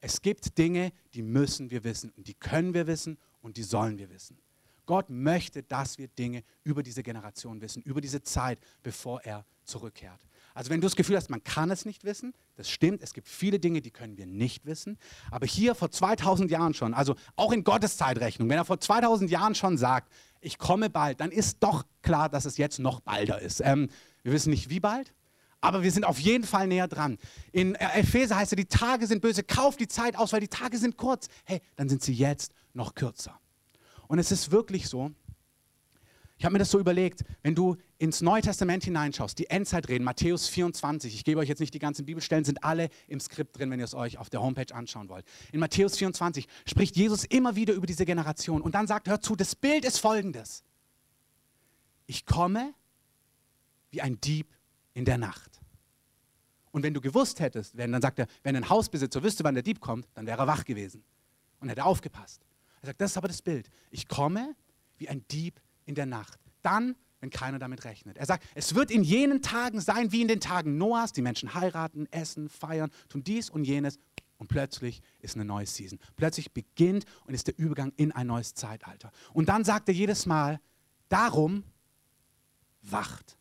[0.00, 3.98] Es gibt Dinge, die müssen wir wissen und die können wir wissen und die sollen
[3.98, 4.38] wir wissen.
[4.86, 10.26] Gott möchte, dass wir Dinge über diese Generation wissen, über diese Zeit, bevor er zurückkehrt.
[10.54, 13.28] Also wenn du das Gefühl hast, man kann es nicht wissen, das stimmt, es gibt
[13.28, 14.96] viele Dinge, die können wir nicht wissen.
[15.30, 19.30] Aber hier vor 2000 Jahren schon, also auch in Gottes Zeitrechnung, wenn er vor 2000
[19.30, 23.40] Jahren schon sagt, ich komme bald, dann ist doch klar, dass es jetzt noch balder
[23.40, 23.60] ist.
[23.60, 23.90] Ähm,
[24.22, 25.12] wir wissen nicht, wie bald,
[25.60, 27.18] aber wir sind auf jeden Fall näher dran.
[27.52, 30.78] In Epheser heißt es, die Tage sind böse, kauf die Zeit aus, weil die Tage
[30.78, 31.28] sind kurz.
[31.44, 33.38] Hey, dann sind sie jetzt noch kürzer.
[34.08, 35.12] Und es ist wirklich so,
[36.38, 40.04] ich habe mir das so überlegt, wenn du ins Neue Testament hineinschaust, die Endzeit reden,
[40.04, 43.70] Matthäus 24, ich gebe euch jetzt nicht die ganzen Bibelstellen, sind alle im Skript drin,
[43.70, 45.24] wenn ihr es euch auf der Homepage anschauen wollt.
[45.52, 49.34] In Matthäus 24 spricht Jesus immer wieder über diese Generation und dann sagt, hört zu,
[49.34, 50.62] das Bild ist folgendes.
[52.06, 52.74] Ich komme
[53.90, 54.46] wie ein Dieb
[54.92, 55.60] in der Nacht.
[56.70, 59.62] Und wenn du gewusst hättest, wenn, dann sagt er, wenn ein Hausbesitzer wüsste, wann der
[59.62, 61.02] Dieb kommt, dann wäre er wach gewesen
[61.60, 62.42] und hätte aufgepasst.
[62.86, 63.68] Er sagt, das ist aber das Bild.
[63.90, 64.54] Ich komme
[64.96, 66.38] wie ein Dieb in der Nacht.
[66.62, 68.18] Dann wenn keiner damit rechnet.
[68.18, 71.12] Er sagt, es wird in jenen Tagen sein wie in den Tagen Noahs.
[71.12, 73.98] Die Menschen heiraten, essen, feiern, tun dies und jenes.
[74.38, 75.98] Und plötzlich ist eine neue Season.
[76.16, 79.10] Plötzlich beginnt und ist der Übergang in ein neues Zeitalter.
[79.32, 80.60] Und dann sagt er jedes Mal,
[81.08, 81.64] darum
[82.82, 83.38] wacht,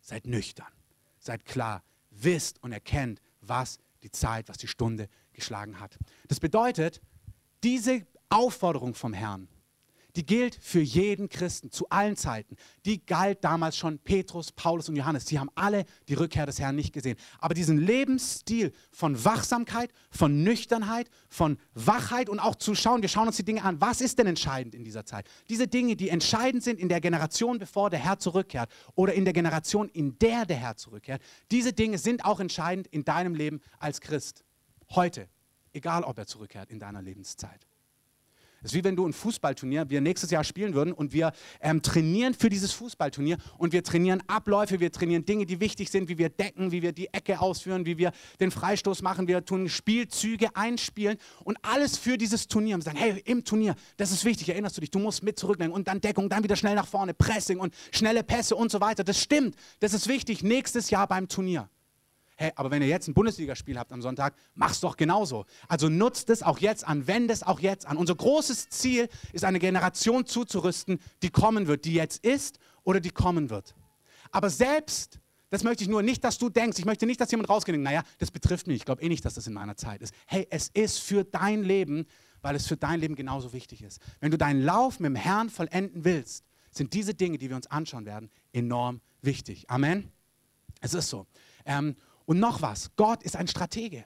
[0.00, 0.72] seid nüchtern,
[1.18, 5.98] seid klar, wisst und erkennt, was die Zeit, was die Stunde geschlagen hat.
[6.28, 7.02] Das bedeutet,
[7.62, 9.48] diese Aufforderung vom Herrn,
[10.16, 12.56] die gilt für jeden Christen zu allen Zeiten.
[12.84, 15.26] Die galt damals schon Petrus, Paulus und Johannes.
[15.26, 17.16] Sie haben alle die Rückkehr des Herrn nicht gesehen.
[17.38, 23.28] Aber diesen Lebensstil von Wachsamkeit, von Nüchternheit, von Wachheit und auch zu schauen, wir schauen
[23.28, 25.28] uns die Dinge an, was ist denn entscheidend in dieser Zeit?
[25.48, 29.34] Diese Dinge, die entscheidend sind in der Generation, bevor der Herr zurückkehrt oder in der
[29.34, 34.00] Generation, in der der Herr zurückkehrt, diese Dinge sind auch entscheidend in deinem Leben als
[34.00, 34.42] Christ.
[34.90, 35.28] Heute,
[35.72, 37.68] egal ob er zurückkehrt in deiner Lebenszeit.
[38.60, 41.80] Es ist wie wenn du ein Fußballturnier, wir nächstes Jahr spielen würden und wir ähm,
[41.80, 46.18] trainieren für dieses Fußballturnier und wir trainieren Abläufe, wir trainieren Dinge, die wichtig sind, wie
[46.18, 50.48] wir decken, wie wir die Ecke ausführen, wie wir den Freistoß machen, wir tun Spielzüge
[50.56, 52.74] einspielen und alles für dieses Turnier.
[52.74, 55.74] Und sagen, hey, im Turnier, das ist wichtig, erinnerst du dich, du musst mit zurücklenken
[55.74, 59.04] und dann Deckung, dann wieder schnell nach vorne, Pressing und schnelle Pässe und so weiter.
[59.04, 61.68] Das stimmt, das ist wichtig nächstes Jahr beim Turnier.
[62.40, 65.44] Hey, aber wenn ihr jetzt ein Bundesligaspiel habt am Sonntag, mach's doch genauso.
[65.66, 67.96] Also nutzt es auch jetzt an, wendet es auch jetzt an.
[67.96, 73.10] Unser großes Ziel ist, eine Generation zuzurüsten, die kommen wird, die jetzt ist oder die
[73.10, 73.74] kommen wird.
[74.30, 75.18] Aber selbst,
[75.50, 78.04] das möchte ich nur nicht, dass du denkst, ich möchte nicht, dass jemand rausgeht, naja,
[78.18, 80.14] das betrifft mich, ich glaube eh nicht, dass das in meiner Zeit ist.
[80.28, 82.06] Hey, es ist für dein Leben,
[82.40, 84.00] weil es für dein Leben genauso wichtig ist.
[84.20, 87.66] Wenn du deinen Lauf mit dem Herrn vollenden willst, sind diese Dinge, die wir uns
[87.66, 89.68] anschauen werden, enorm wichtig.
[89.68, 90.12] Amen.
[90.80, 91.26] Es ist so.
[91.64, 91.96] Ähm,
[92.28, 94.04] und noch was, Gott ist ein Stratege.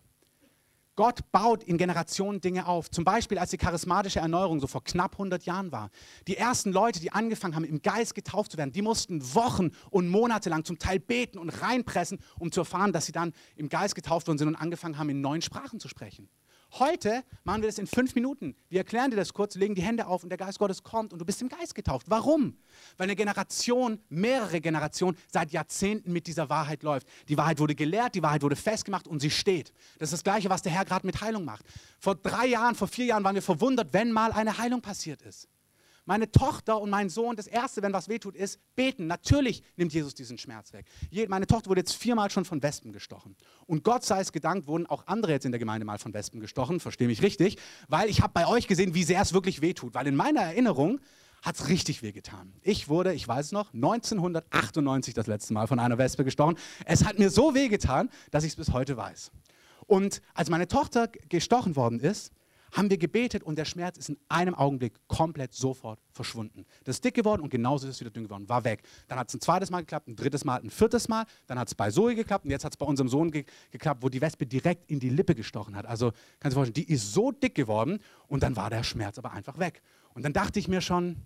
[0.94, 2.88] Gott baut in Generationen Dinge auf.
[2.88, 5.90] Zum Beispiel, als die charismatische Erneuerung so vor knapp 100 Jahren war.
[6.28, 10.08] Die ersten Leute, die angefangen haben, im Geist getauft zu werden, die mussten Wochen und
[10.08, 13.96] Monate lang zum Teil beten und reinpressen, um zu erfahren, dass sie dann im Geist
[13.96, 16.28] getauft worden sind und angefangen haben, in neuen Sprachen zu sprechen.
[16.78, 18.56] Heute machen wir das in fünf Minuten.
[18.70, 21.18] Wir erklären dir das kurz, legen die Hände auf und der Geist Gottes kommt und
[21.18, 22.06] du bist im Geist getauft.
[22.08, 22.56] Warum?
[22.96, 27.06] Weil eine Generation, mehrere Generationen seit Jahrzehnten mit dieser Wahrheit läuft.
[27.28, 29.74] Die Wahrheit wurde gelehrt, die Wahrheit wurde festgemacht und sie steht.
[29.98, 31.66] Das ist das Gleiche, was der Herr gerade mit Heilung macht.
[31.98, 35.48] Vor drei Jahren, vor vier Jahren waren wir verwundert, wenn mal eine Heilung passiert ist.
[36.04, 39.06] Meine Tochter und mein Sohn, das Erste, wenn was wehtut, ist beten.
[39.06, 40.86] Natürlich nimmt Jesus diesen Schmerz weg.
[41.28, 43.36] Meine Tochter wurde jetzt viermal schon von Wespen gestochen.
[43.66, 46.40] Und Gott sei es gedankt, wurden auch andere jetzt in der Gemeinde mal von Wespen
[46.40, 47.56] gestochen, verstehe mich richtig,
[47.88, 49.94] weil ich habe bei euch gesehen, wie sehr es wirklich wehtut.
[49.94, 51.00] Weil in meiner Erinnerung
[51.42, 52.52] hat es richtig wehgetan.
[52.62, 56.56] Ich wurde, ich weiß noch, 1998 das letzte Mal von einer Wespe gestochen.
[56.84, 59.30] Es hat mir so wehgetan, dass ich es bis heute weiß.
[59.86, 62.32] Und als meine Tochter gestochen worden ist,
[62.72, 66.64] haben wir gebetet und der Schmerz ist in einem Augenblick komplett sofort verschwunden.
[66.84, 68.82] Das ist dick geworden und genauso ist es wieder dünn geworden, war weg.
[69.08, 71.68] Dann hat es ein zweites Mal geklappt, ein drittes Mal, ein viertes Mal, dann hat
[71.68, 74.20] es bei Zoe geklappt und jetzt hat es bei unserem Sohn ge geklappt, wo die
[74.20, 75.86] Wespe direkt in die Lippe gestochen hat.
[75.86, 79.18] Also kannst du dir vorstellen, die ist so dick geworden und dann war der Schmerz
[79.18, 79.82] aber einfach weg.
[80.14, 81.16] Und dann dachte ich mir schon,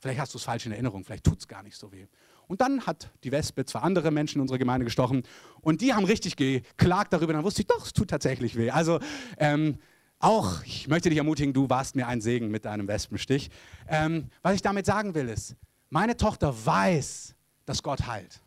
[0.00, 2.06] vielleicht hast du es falsch in Erinnerung, vielleicht tut es gar nicht so weh.
[2.46, 5.22] Und dann hat die Wespe zwei andere Menschen in unserer Gemeinde gestochen
[5.60, 7.34] und die haben richtig geklagt darüber.
[7.34, 8.70] Dann wusste ich, doch, es tut tatsächlich weh.
[8.70, 9.00] Also
[9.36, 9.78] ähm,
[10.18, 13.50] auch, ich möchte dich ermutigen, du warst mir ein Segen mit deinem Wespenstich.
[13.88, 15.54] Ähm, was ich damit sagen will, ist,
[15.90, 18.40] meine Tochter weiß, dass Gott heilt.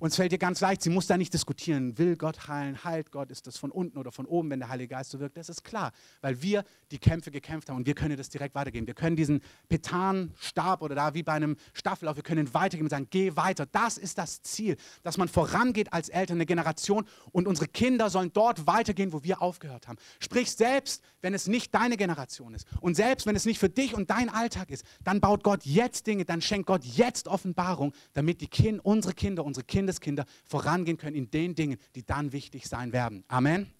[0.00, 3.10] Und es fällt ihr ganz leicht, sie muss da nicht diskutieren, will Gott heilen, heilt
[3.10, 5.36] Gott, ist das von unten oder von oben, wenn der Heilige Geist so wirkt.
[5.36, 8.86] Das ist klar, weil wir die Kämpfe gekämpft haben und wir können das direkt weitergeben.
[8.86, 13.08] Wir können diesen Petanstab oder da wie bei einem Staffellauf, wir können weitergeben und sagen,
[13.10, 13.66] geh weiter.
[13.66, 18.32] Das ist das Ziel, dass man vorangeht als Eltern, eine Generation und unsere Kinder sollen
[18.32, 19.98] dort weitergehen, wo wir aufgehört haben.
[20.20, 23.94] Sprich, selbst wenn es nicht deine Generation ist und selbst wenn es nicht für dich
[23.94, 28.40] und dein Alltag ist, dann baut Gott jetzt Dinge, dann schenkt Gott jetzt Offenbarung, damit
[28.40, 32.68] die kind, unsere Kinder, unsere Kinder, Kindeskinder vorangehen können in den Dingen, die dann wichtig
[32.68, 33.24] sein werden.
[33.28, 33.72] Amen.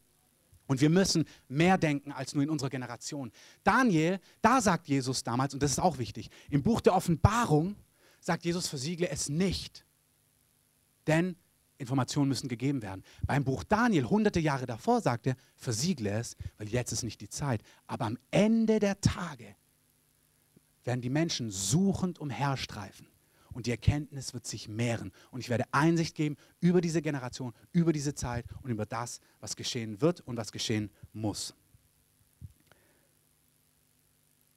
[0.67, 3.33] Und wir müssen mehr denken als nur in unserer Generation.
[3.65, 7.77] Daniel, da sagt Jesus damals, und das ist auch wichtig, im Buch der Offenbarung
[8.21, 9.85] sagt Jesus, versiegle es nicht.
[11.07, 11.37] Denn
[11.79, 13.03] Informationen müssen gegeben werden.
[13.27, 17.29] Beim Buch Daniel, hunderte Jahre davor, sagt er, versiegle es, weil jetzt ist nicht die
[17.29, 17.63] Zeit.
[17.87, 19.55] Aber am Ende der Tage
[20.85, 23.07] werden die Menschen suchend umherstreifen
[23.59, 25.11] und die Erkenntnis wird sich mehren.
[25.33, 29.57] Und ich werde Einsicht geben über diese Generation, über diese Zeit und über das, was
[29.57, 31.57] geschehen wird und was geschehen muss.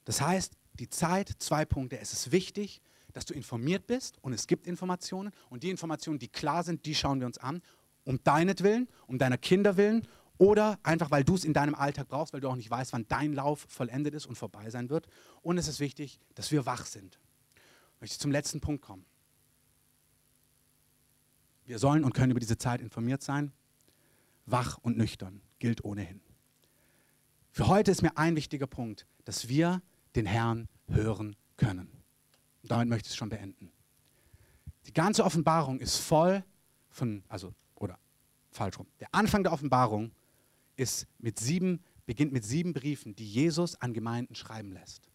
[0.04, 1.98] Das heißt, die Zeit, zwei Punkte.
[1.98, 2.80] Es ist wichtig,
[3.12, 6.94] dass du informiert bist und es gibt Informationen und die Informationen, die klar sind, die
[6.94, 7.60] schauen wir uns an,
[8.04, 10.06] um deinetwillen, um deiner Kinder willen
[10.38, 13.08] oder einfach, weil du es in deinem Alltag brauchst, weil du auch nicht weißt, wann
[13.08, 15.08] dein Lauf vollendet ist und vorbei sein wird.
[15.42, 17.18] Und es ist wichtig, dass wir wach sind.
[18.02, 19.06] Ich möchte zum letzten Punkt kommen.
[21.66, 23.52] Wir sollen und können über diese Zeit informiert sein.
[24.44, 26.20] Wach und nüchtern gilt ohnehin.
[27.52, 29.82] Für heute ist mir ein wichtiger Punkt, dass wir
[30.16, 32.02] den Herrn hören können.
[32.62, 33.70] Und damit möchte ich es schon beenden.
[34.86, 36.42] Die ganze Offenbarung ist voll
[36.90, 38.00] von, also, oder
[38.50, 38.88] falsch rum.
[38.98, 40.10] Der Anfang der Offenbarung
[40.74, 45.08] ist mit sieben, beginnt mit sieben Briefen, die Jesus an Gemeinden schreiben lässt.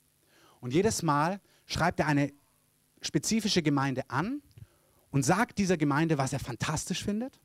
[0.61, 2.31] Und jedes Mal schreibt er eine
[3.01, 4.41] spezifische Gemeinde an
[5.11, 7.39] und sagt dieser Gemeinde, was er fantastisch findet.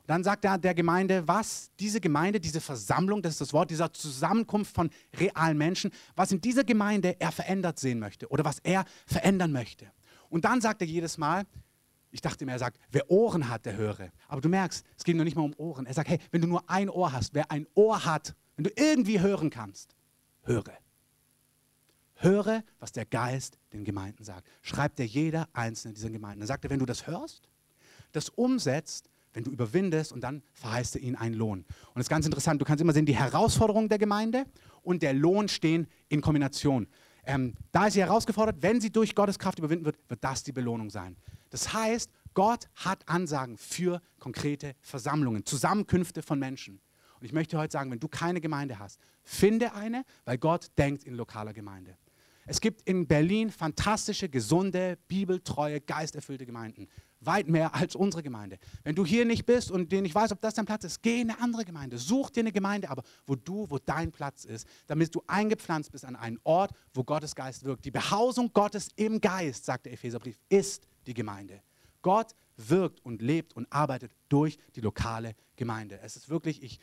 [0.00, 3.70] Und dann sagt er der Gemeinde, was diese Gemeinde, diese Versammlung, das ist das Wort,
[3.70, 8.58] dieser Zusammenkunft von realen Menschen, was in dieser Gemeinde er verändert sehen möchte oder was
[8.60, 9.90] er verändern möchte.
[10.28, 11.44] Und dann sagt er jedes Mal,
[12.12, 14.10] ich dachte mir, er sagt, wer Ohren hat, der höre.
[14.28, 15.86] Aber du merkst, es geht noch nicht mal um Ohren.
[15.86, 18.70] Er sagt, hey, wenn du nur ein Ohr hast, wer ein Ohr hat, wenn du
[18.76, 19.94] irgendwie hören kannst,
[20.42, 20.72] höre.
[22.22, 24.46] Höre, was der Geist den Gemeinden sagt.
[24.62, 26.40] Schreibt er jeder einzelne dieser Gemeinden.
[26.40, 27.48] Dann sagt er, wenn du das hörst,
[28.12, 31.60] das umsetzt, wenn du überwindest und dann verheißt er ihnen einen Lohn.
[31.60, 34.44] Und das ist ganz interessant, du kannst immer sehen, die Herausforderungen der Gemeinde
[34.82, 36.88] und der Lohn stehen in Kombination.
[37.24, 40.52] Ähm, da ist sie herausgefordert, wenn sie durch Gottes Kraft überwinden wird, wird das die
[40.52, 41.16] Belohnung sein.
[41.50, 46.80] Das heißt, Gott hat Ansagen für konkrete Versammlungen, Zusammenkünfte von Menschen.
[47.18, 51.04] Und ich möchte heute sagen, wenn du keine Gemeinde hast, finde eine, weil Gott denkt
[51.04, 51.96] in lokaler Gemeinde.
[52.50, 56.88] Es gibt in Berlin fantastische, gesunde, bibeltreue, geisterfüllte Gemeinden.
[57.20, 58.58] Weit mehr als unsere Gemeinde.
[58.82, 61.20] Wenn du hier nicht bist und dir nicht weißt, ob das dein Platz ist, geh
[61.20, 61.96] in eine andere Gemeinde.
[61.96, 66.04] Such dir eine Gemeinde, aber wo du, wo dein Platz ist, damit du eingepflanzt bist
[66.04, 67.84] an einen Ort, wo Gottes Geist wirkt.
[67.84, 71.62] Die Behausung Gottes im Geist, sagt der Epheserbrief, ist die Gemeinde.
[72.02, 76.00] Gott wirkt und lebt und arbeitet durch die lokale Gemeinde.
[76.02, 76.80] Es ist wirklich, ich,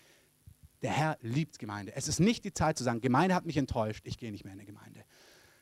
[0.81, 1.93] der Herr liebt Gemeinde.
[1.93, 4.53] Es ist nicht die Zeit zu sagen, Gemeinde hat mich enttäuscht, ich gehe nicht mehr
[4.53, 5.03] in eine Gemeinde.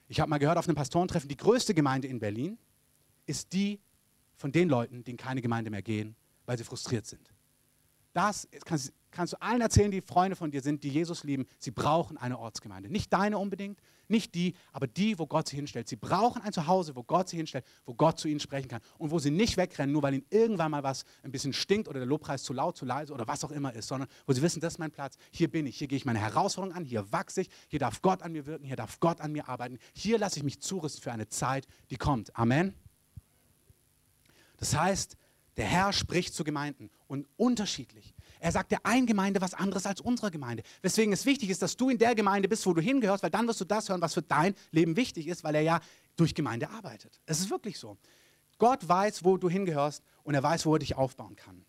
[0.07, 2.57] Ich habe mal gehört auf einem Pastorentreffen, die größte Gemeinde in Berlin
[3.25, 3.79] ist die
[4.35, 6.15] von den Leuten, die in keine Gemeinde mehr gehen,
[6.45, 7.33] weil sie frustriert sind.
[8.13, 11.45] Das kannst, kannst, du allen erzählen, die Freunde von dir sind, die Jesus lieben.
[11.59, 12.89] Sie brauchen eine Ortsgemeinde.
[12.89, 15.87] Nicht deine unbedingt, nicht die, aber die, wo Gott sie hinstellt.
[15.87, 19.11] Sie brauchen ein Zuhause, wo Gott sie hinstellt, wo Gott zu ihnen sprechen kann und
[19.11, 22.07] wo sie nicht wegrennen, nur weil ihnen irgendwann mal was ein bisschen stinkt oder der
[22.07, 24.73] Lobpreis zu laut, zu leise oder was auch immer ist, sondern wo sie wissen, das
[24.73, 27.49] ist mein Platz, hier bin ich, hier gehe ich meine Herausforderung an, hier wachse ich,
[27.67, 30.43] hier darf Gott an mir wirken, hier darf Gott an mir arbeiten, hier lasse ich
[30.43, 32.35] mich zurüsten für eine Zeit, die kommt.
[32.37, 32.73] Amen.
[34.57, 35.17] Das heißt,
[35.57, 38.14] der Herr spricht zu Gemeinden und unterschiedlich.
[38.39, 40.63] Er sagt der einen Gemeinde was anderes als unserer Gemeinde.
[40.81, 43.47] Weswegen es wichtig ist, dass du in der Gemeinde bist, wo du hingehörst, weil dann
[43.47, 45.79] wirst du das hören, was für dein Leben wichtig ist, weil er ja
[46.15, 47.19] durch Gemeinde arbeitet.
[47.25, 47.97] Es ist wirklich so.
[48.57, 51.65] Gott weiß, wo du hingehörst und er weiß, wo er dich aufbauen kann.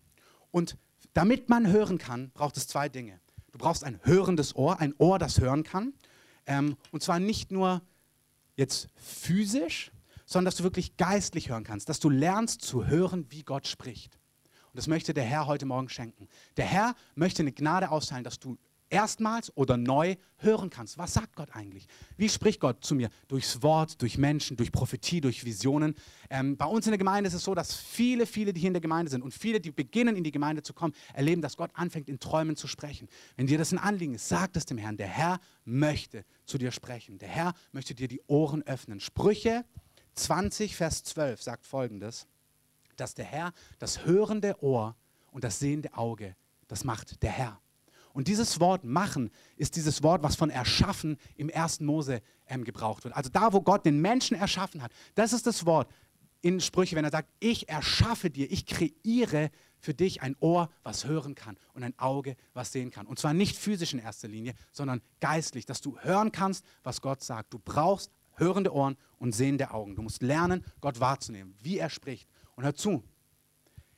[0.51, 0.77] Und
[1.13, 3.19] damit man hören kann, braucht es zwei Dinge.
[3.51, 5.93] Du brauchst ein hörendes Ohr, ein Ohr, das hören kann.
[6.45, 7.81] Ähm, und zwar nicht nur
[8.55, 9.91] jetzt physisch,
[10.25, 14.19] sondern dass du wirklich geistlich hören kannst, dass du lernst zu hören, wie Gott spricht.
[14.67, 16.27] Und das möchte der Herr heute Morgen schenken.
[16.57, 18.57] Der Herr möchte eine Gnade austeilen, dass du
[18.89, 20.97] erstmals oder neu hören kannst.
[20.97, 21.87] Was sagt Gott eigentlich?
[22.15, 23.09] Wie spricht Gott zu mir?
[23.27, 25.95] Durchs Wort, durch Menschen, durch Prophetie, durch Visionen.
[26.29, 28.73] Ähm, bei uns in der Gemeinde ist es so, dass viele, viele, die hier in
[28.73, 31.71] der Gemeinde sind und viele, die beginnen in die Gemeinde zu kommen, erleben, dass Gott
[31.73, 33.07] anfängt, in Träumen zu sprechen.
[33.35, 34.97] Wenn dir das ein Anliegen ist, sag es dem Herrn.
[34.97, 37.17] Der Herr möchte zu dir sprechen.
[37.17, 38.99] Der Herr möchte dir die Ohren öffnen.
[38.99, 39.65] Sprüche
[40.15, 42.27] 20, Vers 12 sagt folgendes,
[42.99, 44.95] dass der Herr das hörende Ohr
[45.31, 46.35] und das sehende Auge,
[46.67, 47.61] das macht der Herr.
[48.13, 53.03] Und dieses Wort machen ist dieses Wort, was von erschaffen im ersten Mose ähm, gebraucht
[53.03, 53.15] wird.
[53.15, 55.87] Also da, wo Gott den Menschen erschaffen hat, das ist das Wort
[56.41, 61.05] in Sprüche, wenn er sagt, ich erschaffe dir, ich kreiere für dich ein Ohr, was
[61.05, 63.05] hören kann und ein Auge, was sehen kann.
[63.05, 67.23] Und zwar nicht physisch in erster Linie, sondern geistlich, dass du hören kannst, was Gott
[67.23, 67.53] sagt.
[67.53, 69.95] Du brauchst hörende Ohren und sehende Augen.
[69.95, 72.27] Du musst lernen, Gott wahrzunehmen, wie er spricht.
[72.57, 73.03] Und hör zu,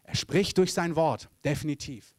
[0.03, 2.13] er spricht durch sein Wort, definitiv.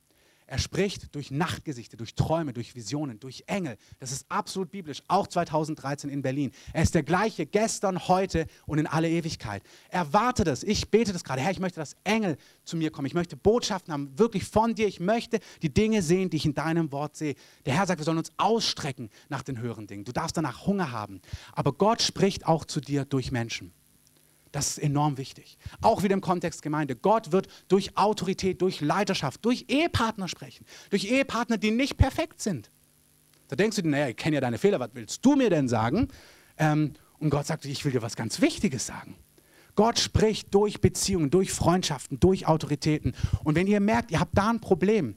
[0.46, 3.76] Er spricht durch Nachtgesichter, durch Träume, durch Visionen, durch Engel.
[4.00, 6.50] Das ist absolut biblisch, auch 2013 in Berlin.
[6.72, 9.62] Er ist der gleiche gestern, heute und in alle Ewigkeit.
[9.90, 10.64] Erwarte das.
[10.64, 11.40] Ich bete das gerade.
[11.40, 13.06] Herr, ich möchte, dass Engel zu mir kommen.
[13.06, 14.88] Ich möchte Botschaften haben, wirklich von dir.
[14.88, 17.36] Ich möchte die Dinge sehen, die ich in deinem Wort sehe.
[17.64, 20.04] Der Herr sagt, wir sollen uns ausstrecken nach den höheren Dingen.
[20.04, 21.20] Du darfst danach Hunger haben.
[21.52, 23.72] Aber Gott spricht auch zu dir durch Menschen.
[24.52, 25.58] Das ist enorm wichtig.
[25.80, 26.96] Auch wieder im Kontext Gemeinde.
[26.96, 30.66] Gott wird durch Autorität, durch Leiterschaft, durch Ehepartner sprechen.
[30.90, 32.70] Durch Ehepartner, die nicht perfekt sind.
[33.48, 35.68] Da denkst du dir, naja, ich kenne ja deine Fehler, was willst du mir denn
[35.68, 36.08] sagen?
[36.56, 39.16] Ähm, und Gott sagt, ich will dir was ganz Wichtiges sagen.
[39.76, 43.14] Gott spricht durch Beziehungen, durch Freundschaften, durch Autoritäten.
[43.44, 45.14] Und wenn ihr merkt, ihr habt da ein Problem,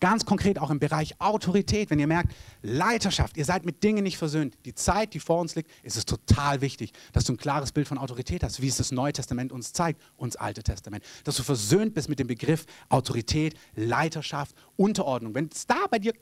[0.00, 4.18] Ganz konkret auch im Bereich Autorität, wenn ihr merkt, Leiterschaft, ihr seid mit Dingen nicht
[4.18, 4.58] versöhnt.
[4.64, 7.88] Die Zeit, die vor uns liegt, ist es total wichtig, dass du ein klares Bild
[7.88, 11.04] von Autorität hast, wie es das Neue Testament uns zeigt, uns Alte Testament.
[11.24, 15.34] Dass du versöhnt bist mit dem Begriff Autorität, Leiterschaft, Unterordnung.
[15.34, 16.12] Wenn es da bei dir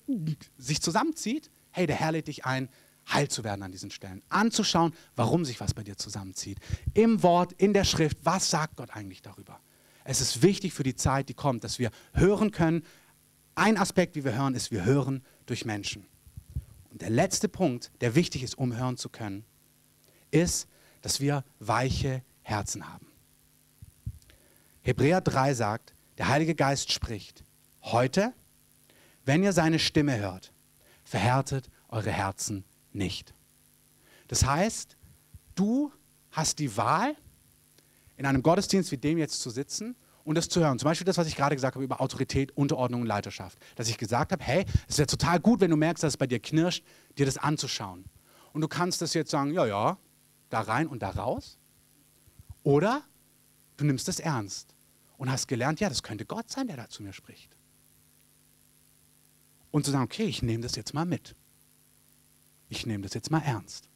[0.56, 2.68] sich zusammenzieht, hey, der Herr lädt dich ein,
[3.12, 4.22] heil zu werden an diesen Stellen.
[4.28, 6.58] Anzuschauen, warum sich was bei dir zusammenzieht.
[6.94, 9.60] Im Wort, in der Schrift, was sagt Gott eigentlich darüber?
[10.04, 12.82] Es ist wichtig für die Zeit, die kommt, dass wir hören können,
[13.54, 16.06] ein Aspekt, wie wir hören, ist, wir hören durch Menschen.
[16.90, 19.44] Und der letzte Punkt, der wichtig ist, um hören zu können,
[20.30, 20.68] ist,
[21.02, 23.06] dass wir weiche Herzen haben.
[24.82, 27.44] Hebräer 3 sagt, der Heilige Geist spricht,
[27.82, 28.32] heute,
[29.24, 30.52] wenn ihr seine Stimme hört,
[31.04, 33.34] verhärtet eure Herzen nicht.
[34.28, 34.96] Das heißt,
[35.54, 35.92] du
[36.30, 37.16] hast die Wahl,
[38.16, 40.78] in einem Gottesdienst wie dem jetzt zu sitzen und das zu hören.
[40.78, 43.58] Zum Beispiel das, was ich gerade gesagt habe über Autorität, Unterordnung und Leiterschaft.
[43.76, 46.26] Dass ich gesagt habe, hey, es wäre total gut, wenn du merkst, dass es bei
[46.26, 46.84] dir knirscht,
[47.18, 48.04] dir das anzuschauen.
[48.52, 49.98] Und du kannst das jetzt sagen, ja, ja,
[50.48, 51.58] da rein und da raus.
[52.62, 53.02] Oder
[53.76, 54.74] du nimmst es ernst
[55.18, 57.56] und hast gelernt, ja, das könnte Gott sein, der da zu mir spricht.
[59.70, 61.34] Und zu sagen, okay, ich nehme das jetzt mal mit.
[62.68, 63.88] Ich nehme das jetzt mal ernst.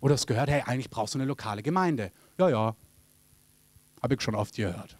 [0.00, 2.10] Oder es gehört, hey, eigentlich brauchst du eine lokale Gemeinde.
[2.38, 2.76] Ja, ja,
[4.02, 4.96] habe ich schon oft gehört.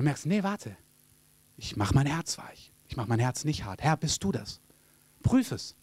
[0.00, 0.78] Und merkst, nee, warte,
[1.58, 2.72] ich mache mein Herz weich.
[2.88, 3.82] Ich mache mein Herz nicht hart.
[3.82, 4.58] Herr, bist du das?
[5.22, 5.76] Prüf es.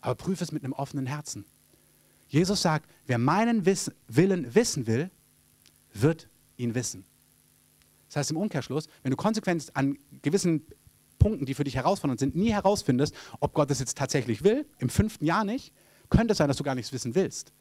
[0.00, 1.44] Aber prüf es mit einem offenen Herzen.
[2.28, 5.10] Jesus sagt, wer meinen Wiss Willen wissen will,
[5.92, 7.04] wird ihn wissen.
[8.06, 10.64] Das heißt im Umkehrschluss, wenn du konsequent an gewissen
[11.18, 14.88] Punkten, die für dich herausfordernd sind, nie herausfindest, ob Gott das jetzt tatsächlich will, im
[14.88, 15.74] fünften Jahr nicht,
[16.10, 17.52] könnte es sein, dass du gar nichts wissen willst.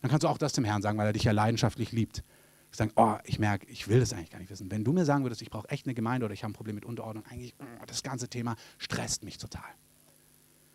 [0.00, 2.24] Dann kannst du auch das dem Herrn sagen, weil er dich ja leidenschaftlich liebt
[2.70, 4.70] sagen, oh, ich merke, ich will das eigentlich gar nicht wissen.
[4.70, 6.74] Wenn du mir sagen würdest, ich brauche echt eine Gemeinde oder ich habe ein Problem
[6.74, 9.62] mit Unterordnung, eigentlich, oh, das ganze Thema stresst mich total.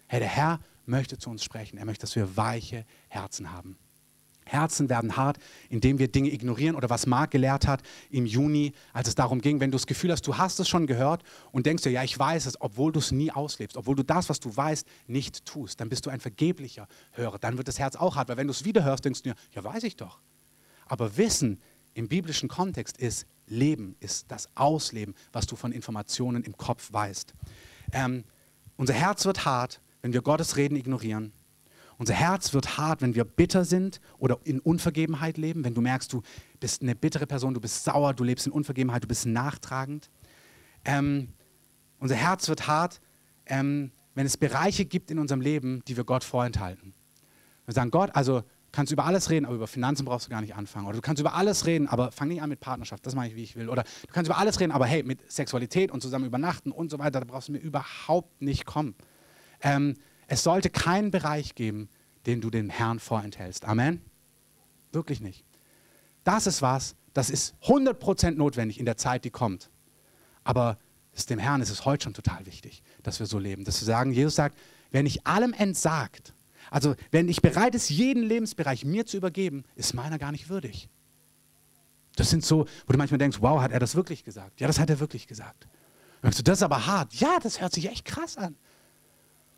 [0.08, 1.77] Hey, der Herr möchte zu uns sprechen.
[1.77, 3.77] Er möchte, dass wir weiche Herzen haben.
[4.45, 5.38] Herzen werden hart,
[5.69, 9.60] indem wir Dinge ignorieren oder was Marc gelehrt hat im Juni, als es darum ging,
[9.60, 12.17] wenn du das Gefühl hast, du hast es schon gehört und denkst dir, ja, ich
[12.17, 15.80] weiß es, obwohl du es nie auslebst, obwohl du das, was du weißt, nicht tust,
[15.80, 17.39] dann bist du ein vergeblicher Hörer.
[17.39, 19.36] Dann wird das Herz auch hart, weil wenn du es wieder hörst, denkst du dir,
[19.54, 20.19] ja, weiß ich doch.
[20.88, 21.62] Aber Wissen
[21.93, 27.34] im biblischen Kontext ist Leben, ist das Ausleben, was du von Informationen im Kopf weißt.
[27.91, 28.23] Ähm,
[28.77, 31.34] unser Herz wird hart, wenn wir Gottes Reden ignorieren.
[31.97, 35.63] Unser Herz wird hart, wenn wir bitter sind oder in Unvergebenheit leben.
[35.63, 36.23] Wenn du merkst, du
[36.60, 40.10] bist eine bittere Person, du bist sauer, du lebst in Unvergebenheit, du bist nachtragend.
[40.84, 41.27] Ähm,
[41.99, 43.01] unser Herz wird hart,
[43.45, 46.95] ähm, wenn es Bereiche gibt in unserem Leben, die wir Gott vorenthalten.
[47.65, 50.56] Wir sagen, Gott, also kannst über alles reden, aber über Finanzen brauchst du gar nicht
[50.56, 50.86] anfangen.
[50.88, 53.36] Oder du kannst über alles reden, aber fang nicht an mit Partnerschaft, das mache ich,
[53.36, 53.70] wie ich will.
[53.70, 57.00] Oder du kannst über alles reden, aber hey, mit Sexualität und zusammen übernachten und so
[57.00, 58.96] weiter, da brauchst du mir überhaupt nicht kommen.
[59.62, 59.96] Ähm,
[60.28, 61.90] es sollte keinen Bereich geben,
[62.26, 63.66] den du dem Herrn vorenthältst.
[63.66, 64.02] Amen?
[64.92, 65.44] Wirklich nicht.
[66.24, 69.70] Das ist was, das ist 100% notwendig in der Zeit, die kommt.
[70.44, 70.78] Aber
[71.30, 73.64] dem Herrn ist es heute schon total wichtig, dass wir so leben.
[73.64, 74.58] Dass wir sagen, Jesus sagt,
[74.92, 76.34] wer nicht allem entsagt,
[76.72, 80.90] also wenn ich bereit ist, jeden Lebensbereich mir zu übergeben, ist meiner gar nicht würdig.
[82.16, 84.60] Das sind so, wo du manchmal denkst, wow, hat er das wirklich gesagt?
[84.60, 85.68] Ja, das hat er wirklich gesagt.
[86.22, 87.14] Dann du, das ist aber hart.
[87.16, 88.56] Ja, das hört sich echt krass an.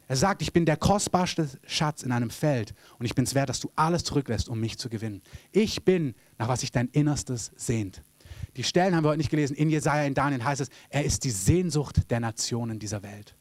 [0.08, 3.49] Er sagt, ich bin der kostbarste Schatz in einem Feld und ich bin es wert,
[3.49, 5.21] dass du alles zurücklässt, um mich zu gewinnen.
[5.52, 8.02] Ich bin, nach was sich dein Innerstes sehnt.
[8.58, 9.56] Die Stellen haben wir heute nicht gelesen.
[9.56, 13.36] In Jesaja, in Daniel heißt es, er ist die Sehnsucht der Nationen dieser Welt.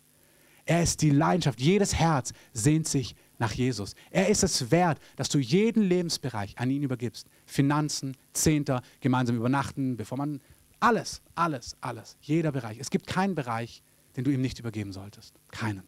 [0.65, 1.61] Er ist die Leidenschaft.
[1.61, 3.95] Jedes Herz sehnt sich nach Jesus.
[4.11, 7.27] Er ist es wert, dass du jeden Lebensbereich an ihn übergibst.
[7.47, 10.41] Finanzen, Zehnter, gemeinsam übernachten, bevor man
[10.81, 12.79] alles, alles, alles, jeder Bereich.
[12.79, 13.83] Es gibt keinen Bereich,
[14.17, 15.35] den du ihm nicht übergeben solltest.
[15.51, 15.83] Keinen.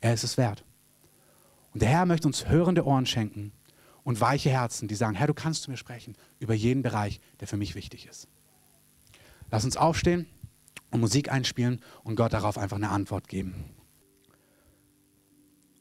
[0.00, 0.64] Er ist es wert.
[1.72, 3.52] Und der Herr möchte uns hörende Ohren schenken
[4.04, 7.48] und weiche Herzen, die sagen, Herr, du kannst zu mir sprechen über jeden Bereich, der
[7.48, 8.26] für mich wichtig ist.
[9.50, 10.26] Lass uns aufstehen
[10.90, 13.64] und Musik einspielen und Gott darauf einfach eine Antwort geben.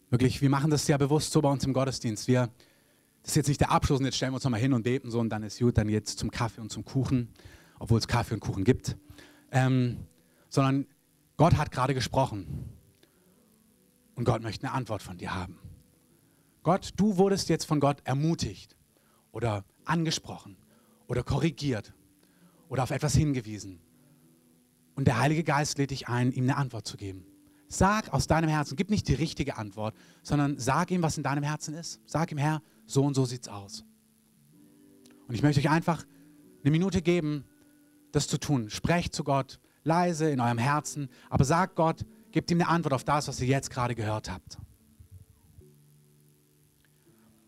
[0.09, 2.27] Wirklich, wir machen das ja bewusst so bei uns im Gottesdienst.
[2.27, 2.49] Wir,
[3.23, 5.11] das ist jetzt nicht der Abschluss und jetzt stellen wir uns nochmal hin und beten
[5.11, 7.29] so und dann ist gut, dann jetzt zum Kaffee und zum Kuchen,
[7.79, 8.95] obwohl es Kaffee und Kuchen gibt.
[9.51, 10.05] Ähm,
[10.49, 10.85] sondern
[11.35, 12.69] Gott hat gerade gesprochen
[14.15, 15.59] und Gott möchte eine Antwort von dir haben.
[16.63, 18.75] Gott, du wurdest jetzt von Gott ermutigt
[19.31, 20.57] oder angesprochen
[21.07, 21.93] oder korrigiert
[22.69, 23.79] oder auf etwas hingewiesen.
[24.95, 27.25] Und der Heilige Geist lädt dich ein, ihm eine Antwort zu geben.
[27.67, 31.43] Sag aus deinem Herzen, gib nicht die richtige Antwort, sondern sag ihm, was in deinem
[31.43, 31.99] Herzen ist.
[32.05, 33.83] Sag ihm, Herr, so und so sieht's aus.
[35.27, 36.05] Und ich möchte euch einfach
[36.63, 37.43] eine Minute geben,
[38.11, 38.69] das zu tun.
[38.69, 43.03] Sprecht zu Gott leise in eurem Herzen, aber sagt Gott, gebt ihm eine Antwort auf
[43.03, 44.57] das, was ihr jetzt gerade gehört habt.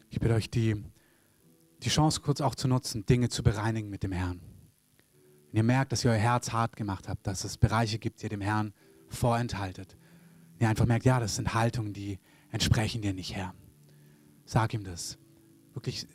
[0.10, 0.84] Ich bitte euch, die,
[1.84, 4.42] die Chance kurz auch zu nutzen, Dinge zu bereinigen mit dem Herrn.
[5.52, 8.26] Wenn ihr merkt, dass ihr euer Herz hart gemacht habt, dass es Bereiche gibt, die
[8.26, 8.74] ihr dem Herrn
[9.10, 9.98] vorenthaltet,
[10.60, 12.20] wenn ihr einfach merkt, ja, das sind Haltungen, die
[12.52, 13.54] entsprechen dir nicht, Herr.
[14.44, 15.18] Sag ihm das.
[15.74, 16.06] Wirklich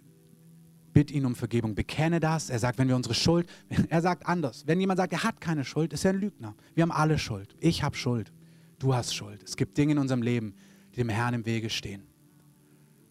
[0.92, 2.50] bitt ihn um Vergebung, bekenne das.
[2.50, 3.48] Er sagt, wenn wir unsere Schuld,
[3.88, 4.66] er sagt anders.
[4.66, 6.54] Wenn jemand sagt, er hat keine Schuld, ist er ein Lügner.
[6.74, 7.56] Wir haben alle Schuld.
[7.58, 8.32] Ich habe Schuld.
[8.78, 9.42] Du hast Schuld.
[9.42, 10.54] Es gibt Dinge in unserem Leben,
[10.92, 12.06] die dem Herrn im Wege stehen.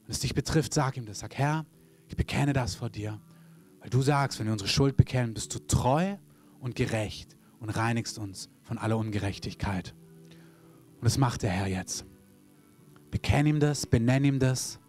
[0.05, 1.19] Wenn es dich betrifft, sag ihm das.
[1.19, 1.65] Sag, Herr,
[2.07, 3.19] ich bekenne das vor dir.
[3.79, 6.15] Weil du sagst, wenn wir unsere Schuld bekennen, bist du treu
[6.59, 9.95] und gerecht und reinigst uns von aller Ungerechtigkeit.
[11.03, 12.05] Und das macht der Herr jetzt.
[13.11, 14.79] Bekenn ihm das, benenn ihm das.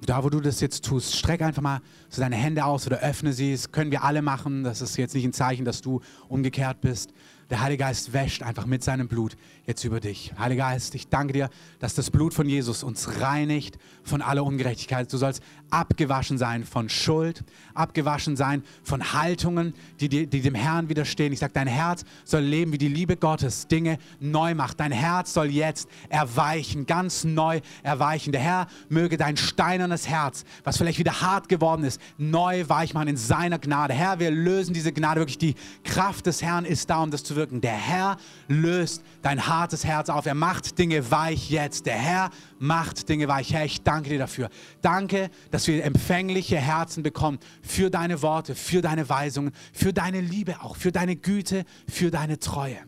[0.00, 3.34] Da, wo du das jetzt tust, streck einfach mal so deine Hände aus oder öffne
[3.34, 3.52] sie.
[3.52, 4.64] Das können wir alle machen.
[4.64, 7.12] Das ist jetzt nicht ein Zeichen, dass du umgekehrt bist.
[7.50, 9.36] Der Heilige Geist wäscht einfach mit seinem Blut
[9.66, 10.32] jetzt über dich.
[10.38, 11.50] Heiliger Geist, ich danke dir,
[11.80, 15.12] dass das Blut von Jesus uns reinigt von aller Ungerechtigkeit.
[15.12, 15.42] Du sollst
[15.72, 17.44] abgewaschen sein von Schuld,
[17.74, 21.32] abgewaschen sein von Haltungen, die, die, die dem Herrn widerstehen.
[21.32, 24.78] Ich sage, dein Herz soll leben, wie die Liebe Gottes Dinge neu macht.
[24.80, 28.32] Dein Herz soll jetzt erweichen, ganz neu erweichen.
[28.32, 33.08] Der Herr möge dein steinernes Herz, was vielleicht wieder hart geworden ist, neu weich machen
[33.08, 33.94] in seiner Gnade.
[33.94, 35.38] Herr, wir lösen diese Gnade wirklich.
[35.38, 35.54] Die
[35.84, 37.62] Kraft des Herrn ist da, um das zu wirken.
[37.62, 40.26] Der Herr löst dein hartes Herz auf.
[40.26, 41.86] Er macht Dinge weich jetzt.
[41.86, 43.54] Der Herr macht Dinge weich.
[43.54, 44.50] Herr, ich danke dir dafür.
[44.82, 50.62] Danke, dass wir empfängliche Herzen bekommen für deine Worte, für deine Weisungen, für deine Liebe
[50.62, 52.78] auch, für deine Güte, für deine Treue.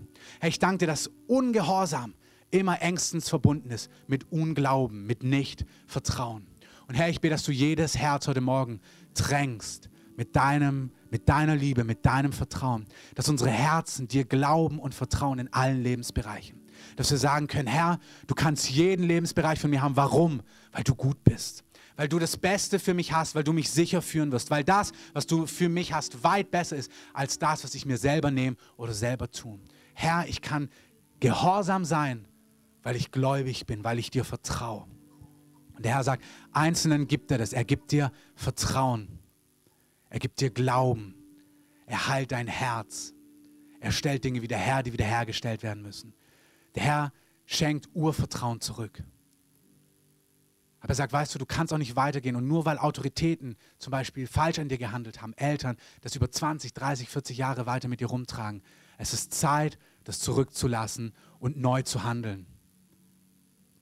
[0.41, 2.15] Herr, ich danke dir, dass Ungehorsam
[2.51, 6.47] immer engstens verbunden ist mit Unglauben, mit Nicht-Vertrauen.
[6.87, 8.81] Und Herr, ich bete, dass du jedes Herz heute Morgen
[9.15, 14.97] drängst mit deinem mit deiner Liebe, mit deinem Vertrauen, dass unsere Herzen dir glauben und
[14.97, 16.61] vertrauen in allen Lebensbereichen.
[16.97, 19.97] Dass wir sagen können, Herr, du kannst jeden Lebensbereich von mir haben.
[19.97, 20.43] Warum?
[20.73, 21.64] Weil du gut bist.
[21.97, 24.51] Weil du das Beste für mich hast, weil du mich sicher führen wirst.
[24.51, 27.99] Weil das, was du für mich hast, weit besser ist als das, was ich mir
[27.99, 29.61] selber nehme oder selber tun.
[29.95, 30.69] Herr, ich kann
[31.21, 32.27] gehorsam sein,
[32.83, 34.87] weil ich gläubig bin, weil ich dir vertraue.
[35.75, 37.53] Und der Herr sagt, Einzelnen gibt er das.
[37.53, 39.19] Er gibt dir Vertrauen.
[40.11, 41.15] Er gibt dir Glauben.
[41.87, 43.13] Er heilt dein Herz.
[43.81, 46.15] Er stellt Dinge wieder her, die wiederhergestellt werden müssen.
[46.75, 47.13] Der Herr
[47.47, 49.03] schenkt Urvertrauen zurück.
[50.85, 52.37] Aber er sagt, weißt du, du kannst auch nicht weitergehen.
[52.37, 56.75] Und nur weil Autoritäten zum Beispiel falsch an dir gehandelt haben, Eltern das über 20,
[56.75, 58.63] 30, 40 Jahre weiter mit dir rumtragen,
[58.99, 62.45] es ist Zeit, das zurückzulassen und neu zu handeln.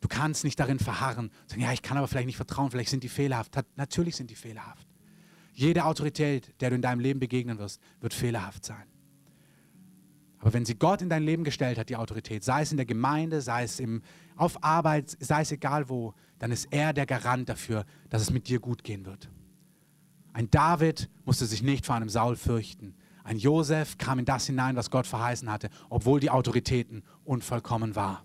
[0.01, 3.03] Du kannst nicht darin verharren, sagen, ja, ich kann aber vielleicht nicht vertrauen, vielleicht sind
[3.03, 3.53] die fehlerhaft.
[3.75, 4.87] Natürlich sind die fehlerhaft.
[5.55, 8.87] Jede Autorität, der du in deinem Leben begegnen wirst, wird fehlerhaft sein.
[10.43, 12.85] Aber wenn sie Gott in dein Leben gestellt hat, die Autorität, sei es in der
[12.85, 14.03] Gemeinde, sei es im,
[14.37, 18.49] auf Arbeit, sei es egal wo, dann ist er der Garant dafür, dass es mit
[18.49, 19.31] dir gut gehen wird.
[20.33, 22.95] Ein David musste sich nicht vor einem Saul fürchten.
[23.25, 28.25] Ein Josef kam in das hinein, was Gott verheißen hatte, obwohl die Autoritäten unvollkommen war.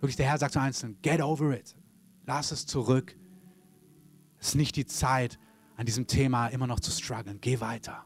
[0.00, 1.76] Wirklich, der Herr sagt zu Einzelnen, get over it.
[2.24, 3.16] Lass es zurück.
[4.38, 5.38] Es ist nicht die Zeit,
[5.76, 7.38] an diesem Thema immer noch zu strugglen.
[7.40, 8.04] Geh weiter.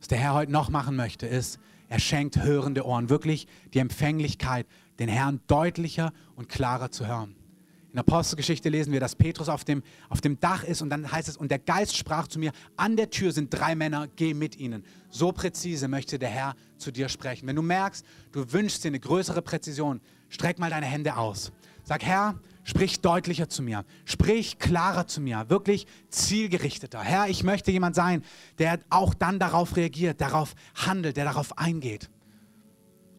[0.00, 1.58] Was der Herr heute noch machen möchte, ist,
[1.88, 4.66] er schenkt hörende Ohren, wirklich die Empfänglichkeit,
[4.98, 7.34] den Herrn deutlicher und klarer zu hören.
[7.88, 11.10] In der Apostelgeschichte lesen wir, dass Petrus auf dem, auf dem Dach ist und dann
[11.10, 14.34] heißt es, und der Geist sprach zu mir, an der Tür sind drei Männer, geh
[14.34, 14.84] mit ihnen.
[15.08, 17.46] So präzise möchte der Herr zu dir sprechen.
[17.46, 21.50] Wenn du merkst, du wünschst dir eine größere Präzision, streck mal deine Hände aus.
[21.88, 23.86] Sag, Herr, Sprich deutlicher zu mir.
[24.04, 25.48] Sprich klarer zu mir.
[25.48, 27.00] Wirklich zielgerichteter.
[27.00, 28.22] Herr, ich möchte jemand sein,
[28.58, 32.10] der auch dann darauf reagiert, darauf handelt, der darauf eingeht.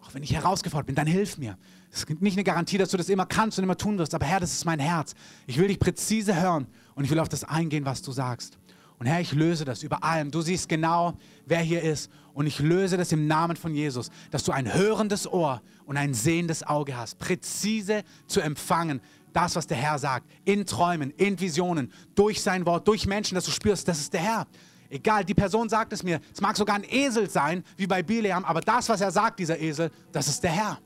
[0.02, 1.58] Auch wenn ich herausgefordert bin, dann hilf mir.
[1.92, 4.28] Es gibt nicht eine Garantie, dass du das immer kannst und immer tun wirst, aber
[4.28, 5.16] Herr, das ist mein Herz.
[5.48, 8.60] Ich will dich präzise hören und ich will auf das eingehen, was du sagst.
[9.00, 10.30] Und Herr, ich löse das über allem.
[10.30, 12.12] Du siehst genau, wer hier ist.
[12.34, 16.14] Und ich löse das im Namen von Jesus, dass du ein hörendes Ohr und ein
[16.14, 19.02] sehendes Auge hast, präzise zu empfangen,
[19.34, 23.45] das, was der Herr sagt, in Träumen, in Visionen, durch sein Wort, durch Menschen, dass
[23.45, 24.47] du spürst, das ist der Herr.
[24.89, 26.20] Egal, die Person sagt es mir.
[26.34, 29.60] Es mag sogar ein Esel sein, wie bei Bileam, aber das, was er sagt, dieser
[29.60, 30.80] Esel, das ist der Herr.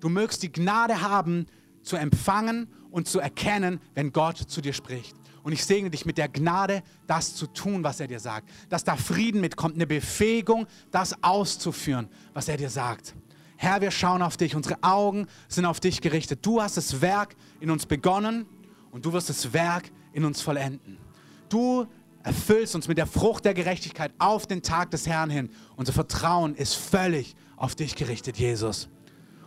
[0.00, 1.46] du mögst die Gnade haben,
[1.82, 5.19] zu empfangen und zu erkennen, wenn Gott zu dir spricht.
[5.42, 8.48] Und ich segne dich mit der Gnade, das zu tun, was er dir sagt.
[8.68, 13.14] Dass da Frieden mitkommt, eine Befähigung, das auszuführen, was er dir sagt.
[13.56, 14.56] Herr, wir schauen auf dich.
[14.56, 16.40] Unsere Augen sind auf dich gerichtet.
[16.42, 18.46] Du hast das Werk in uns begonnen
[18.90, 20.98] und du wirst das Werk in uns vollenden.
[21.48, 21.86] Du
[22.22, 25.50] erfüllst uns mit der Frucht der Gerechtigkeit auf den Tag des Herrn hin.
[25.76, 28.88] Unser Vertrauen ist völlig auf dich gerichtet, Jesus.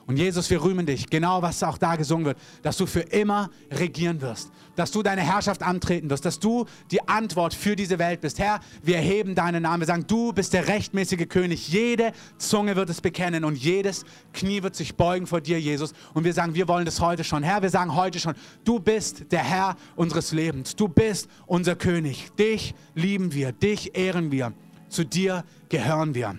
[0.05, 3.49] Und Jesus, wir rühmen dich, genau was auch da gesungen wird, dass du für immer
[3.71, 8.19] regieren wirst, dass du deine Herrschaft antreten wirst, dass du die Antwort für diese Welt
[8.19, 8.37] bist.
[8.37, 11.69] Herr, wir erheben deinen Namen, wir sagen, du bist der rechtmäßige König.
[11.69, 15.93] Jede Zunge wird es bekennen und jedes Knie wird sich beugen vor dir, Jesus.
[16.13, 17.41] Und wir sagen, wir wollen das heute schon.
[17.41, 18.33] Herr, wir sagen heute schon,
[18.65, 20.75] du bist der Herr unseres Lebens.
[20.75, 22.29] Du bist unser König.
[22.37, 24.51] Dich lieben wir, dich ehren wir.
[24.89, 26.35] Zu dir gehören wir.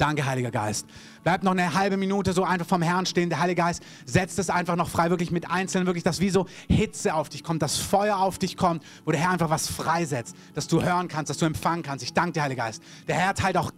[0.00, 0.86] Danke, Heiliger Geist.
[1.24, 3.28] Bleib noch eine halbe Minute so einfach vom Herrn stehen.
[3.28, 6.46] Der Heilige Geist setzt es einfach noch frei, wirklich mit Einzelnen, wirklich, dass wie so
[6.70, 10.34] Hitze auf dich kommt, dass Feuer auf dich kommt, wo der Herr einfach was freisetzt,
[10.54, 12.02] dass du hören kannst, dass du empfangen kannst.
[12.02, 12.82] Ich danke dir, Heiliger Geist.
[13.08, 13.72] Der Herr teilt auch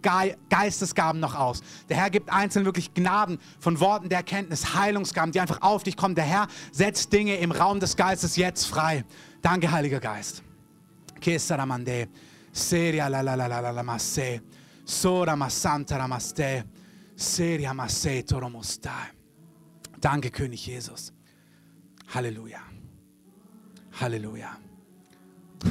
[0.49, 1.61] Geistesgaben noch aus.
[1.89, 5.97] Der Herr gibt Einzelnen wirklich Gnaden von Worten der Erkenntnis, Heilungsgaben, die einfach auf dich
[5.97, 6.15] kommen.
[6.15, 9.03] Der Herr setzt Dinge im Raum des Geistes jetzt frei.
[9.41, 10.41] Danke, Heiliger Geist.
[11.19, 12.07] Kesaramande,
[12.53, 13.83] Seria la la la la la la
[14.85, 16.65] Sora Ramaste,
[17.15, 17.73] Seria
[18.27, 19.11] Toromostai.
[19.99, 21.13] Danke, König Jesus.
[22.13, 22.59] Halleluja.
[23.99, 24.57] Halleluja.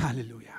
[0.00, 0.52] Halleluja.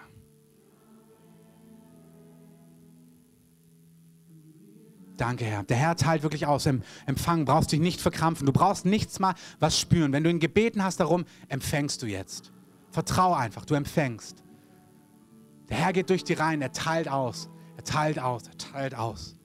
[5.17, 5.63] Danke, Herr.
[5.63, 6.65] Der Herr teilt wirklich aus.
[6.65, 8.45] Im Empfang brauchst dich nicht verkrampfen.
[8.45, 10.11] Du brauchst nichts mal was spüren.
[10.11, 12.51] Wenn du in Gebeten hast darum, empfängst du jetzt.
[12.91, 14.43] Vertrau einfach, du empfängst.
[15.69, 17.49] Der Herr geht durch die Reihen, er teilt aus.
[17.85, 19.35] Teilt aus, teilt aus.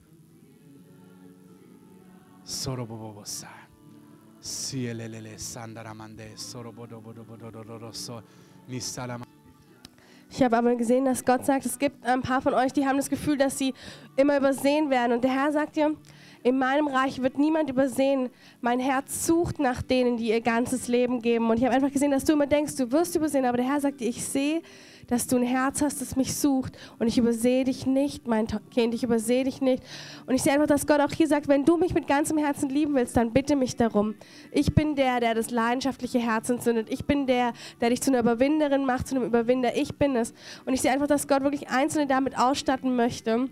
[10.31, 12.97] Ich habe aber gesehen, dass Gott sagt, es gibt ein paar von euch, die haben
[12.97, 13.73] das Gefühl, dass sie
[14.15, 15.13] immer übersehen werden.
[15.13, 15.95] Und der Herr sagt dir,
[16.43, 18.29] in meinem Reich wird niemand übersehen.
[18.61, 21.49] Mein Herz sucht nach denen, die ihr ganzes Leben geben.
[21.49, 23.81] Und ich habe einfach gesehen, dass du immer denkst, du wirst übersehen, aber der Herr
[23.81, 24.61] sagt dir, ich sehe
[25.09, 26.77] dass du ein Herz hast, das mich sucht.
[26.99, 29.83] Und ich übersehe dich nicht, mein Kind, ich übersehe dich nicht.
[30.27, 32.69] Und ich sehe einfach, dass Gott auch hier sagt, wenn du mich mit ganzem Herzen
[32.69, 34.13] lieben willst, dann bitte mich darum.
[34.51, 36.87] Ich bin der, der das leidenschaftliche Herz entzündet.
[36.91, 39.75] Ich bin der, der dich zu einer Überwinderin macht, zu einem Überwinder.
[39.75, 40.33] Ich bin es.
[40.65, 43.49] Und ich sehe einfach, dass Gott wirklich Einzelne damit ausstatten möchte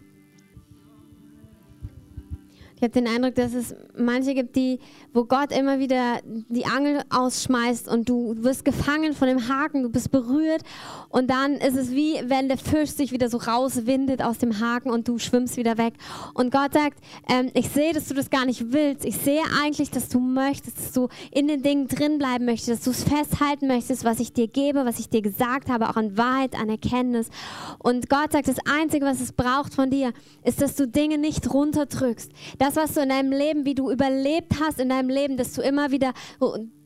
[2.77, 4.79] ich habe den Eindruck, dass es manche gibt, die,
[5.11, 9.89] wo Gott immer wieder die Angel ausschmeißt und du wirst gefangen von dem Haken, du
[9.89, 10.61] bist berührt
[11.09, 14.91] und dann ist es wie, wenn der Fisch sich wieder so rauswindet aus dem Haken
[14.91, 15.95] und du schwimmst wieder weg.
[16.35, 19.05] Und Gott sagt, ähm, ich sehe, dass du das gar nicht willst.
[19.05, 22.83] Ich sehe eigentlich, dass du möchtest, dass du in den Dingen drin bleiben möchtest, dass
[22.83, 26.15] du es festhalten möchtest, was ich dir gebe, was ich dir gesagt habe, auch an
[26.15, 27.29] Wahrheit, an Erkenntnis.
[27.79, 30.13] Und Gott sagt, das Einzige, was es braucht von dir,
[30.43, 32.31] ist, dass du Dinge nicht runterdrückst.
[32.59, 35.53] Dass das, was du in deinem Leben, wie du überlebt hast in deinem Leben, dass
[35.53, 36.13] du immer wieder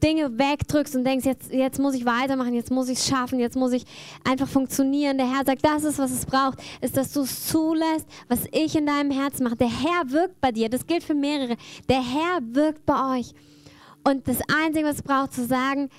[0.03, 3.55] Dinge wegdrückst und denkst, jetzt, jetzt muss ich weitermachen, jetzt muss ich es schaffen, jetzt
[3.55, 3.83] muss ich
[4.23, 5.17] einfach funktionieren.
[5.17, 8.75] Der Herr sagt, das ist, was es braucht, ist, dass du es zulässt, was ich
[8.75, 9.57] in deinem Herzen mache.
[9.57, 11.55] Der Herr wirkt bei dir, das gilt für mehrere.
[11.89, 13.33] Der Herr wirkt bei euch.
[14.03, 15.89] Und das Einzige, was es braucht, zu sagen,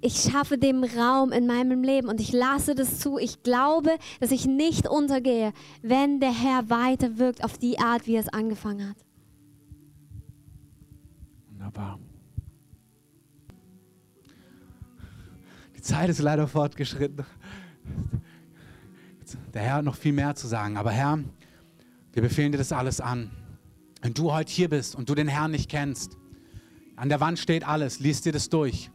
[0.00, 3.18] ich schaffe dem Raum in meinem Leben und ich lasse das zu.
[3.18, 8.16] Ich glaube, dass ich nicht untergehe, wenn der Herr weiter wirkt auf die Art, wie
[8.16, 8.96] er es angefangen hat.
[11.76, 11.98] Wunderbar.
[15.76, 17.24] Die Zeit ist leider fortgeschritten.
[19.52, 20.76] Der Herr hat noch viel mehr zu sagen.
[20.76, 21.18] Aber Herr,
[22.12, 23.30] wir befehlen dir das alles an.
[24.00, 26.16] Wenn du heute hier bist und du den Herrn nicht kennst,
[26.96, 28.90] an der Wand steht alles, liest dir das durch.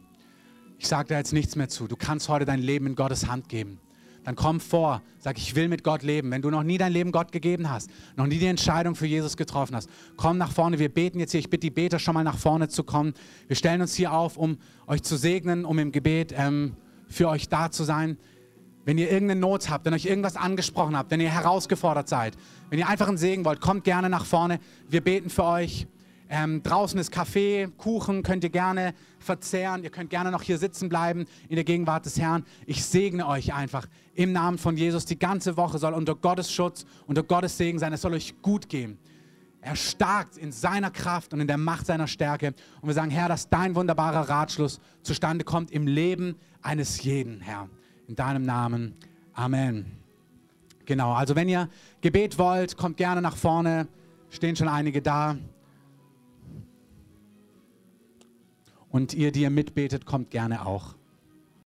[0.78, 1.86] Ich sage da jetzt nichts mehr zu.
[1.86, 3.78] Du kannst heute dein Leben in Gottes Hand geben
[4.24, 6.30] dann komm vor, sag, ich will mit Gott leben.
[6.30, 9.36] Wenn du noch nie dein Leben Gott gegeben hast, noch nie die Entscheidung für Jesus
[9.36, 10.78] getroffen hast, komm nach vorne.
[10.78, 11.40] Wir beten jetzt hier.
[11.40, 13.14] Ich bitte die Beter schon mal nach vorne zu kommen.
[13.48, 16.76] Wir stellen uns hier auf, um euch zu segnen, um im Gebet ähm,
[17.08, 18.16] für euch da zu sein.
[18.84, 22.34] Wenn ihr irgendeine Not habt, wenn euch irgendwas angesprochen habt, wenn ihr herausgefordert seid,
[22.70, 24.58] wenn ihr einfach einen Segen wollt, kommt gerne nach vorne.
[24.88, 25.86] Wir beten für euch.
[26.34, 29.84] Ähm, draußen ist Kaffee, Kuchen, könnt ihr gerne verzehren.
[29.84, 32.46] Ihr könnt gerne noch hier sitzen bleiben in der Gegenwart des Herrn.
[32.64, 35.04] Ich segne euch einfach im Namen von Jesus.
[35.04, 37.92] Die ganze Woche soll unter Gottes Schutz, unter Gottes Segen sein.
[37.92, 38.96] Es soll euch gut gehen.
[39.60, 42.54] Er starkt in seiner Kraft und in der Macht seiner Stärke.
[42.80, 47.68] Und wir sagen, Herr, dass dein wunderbarer Ratschluss zustande kommt im Leben eines jeden, Herr.
[48.08, 48.94] In deinem Namen.
[49.34, 49.84] Amen.
[50.86, 51.68] Genau, also wenn ihr
[52.00, 53.86] Gebet wollt, kommt gerne nach vorne.
[54.30, 55.36] Stehen schon einige da.
[58.92, 60.94] Und ihr, die ihr mitbetet, kommt gerne auch.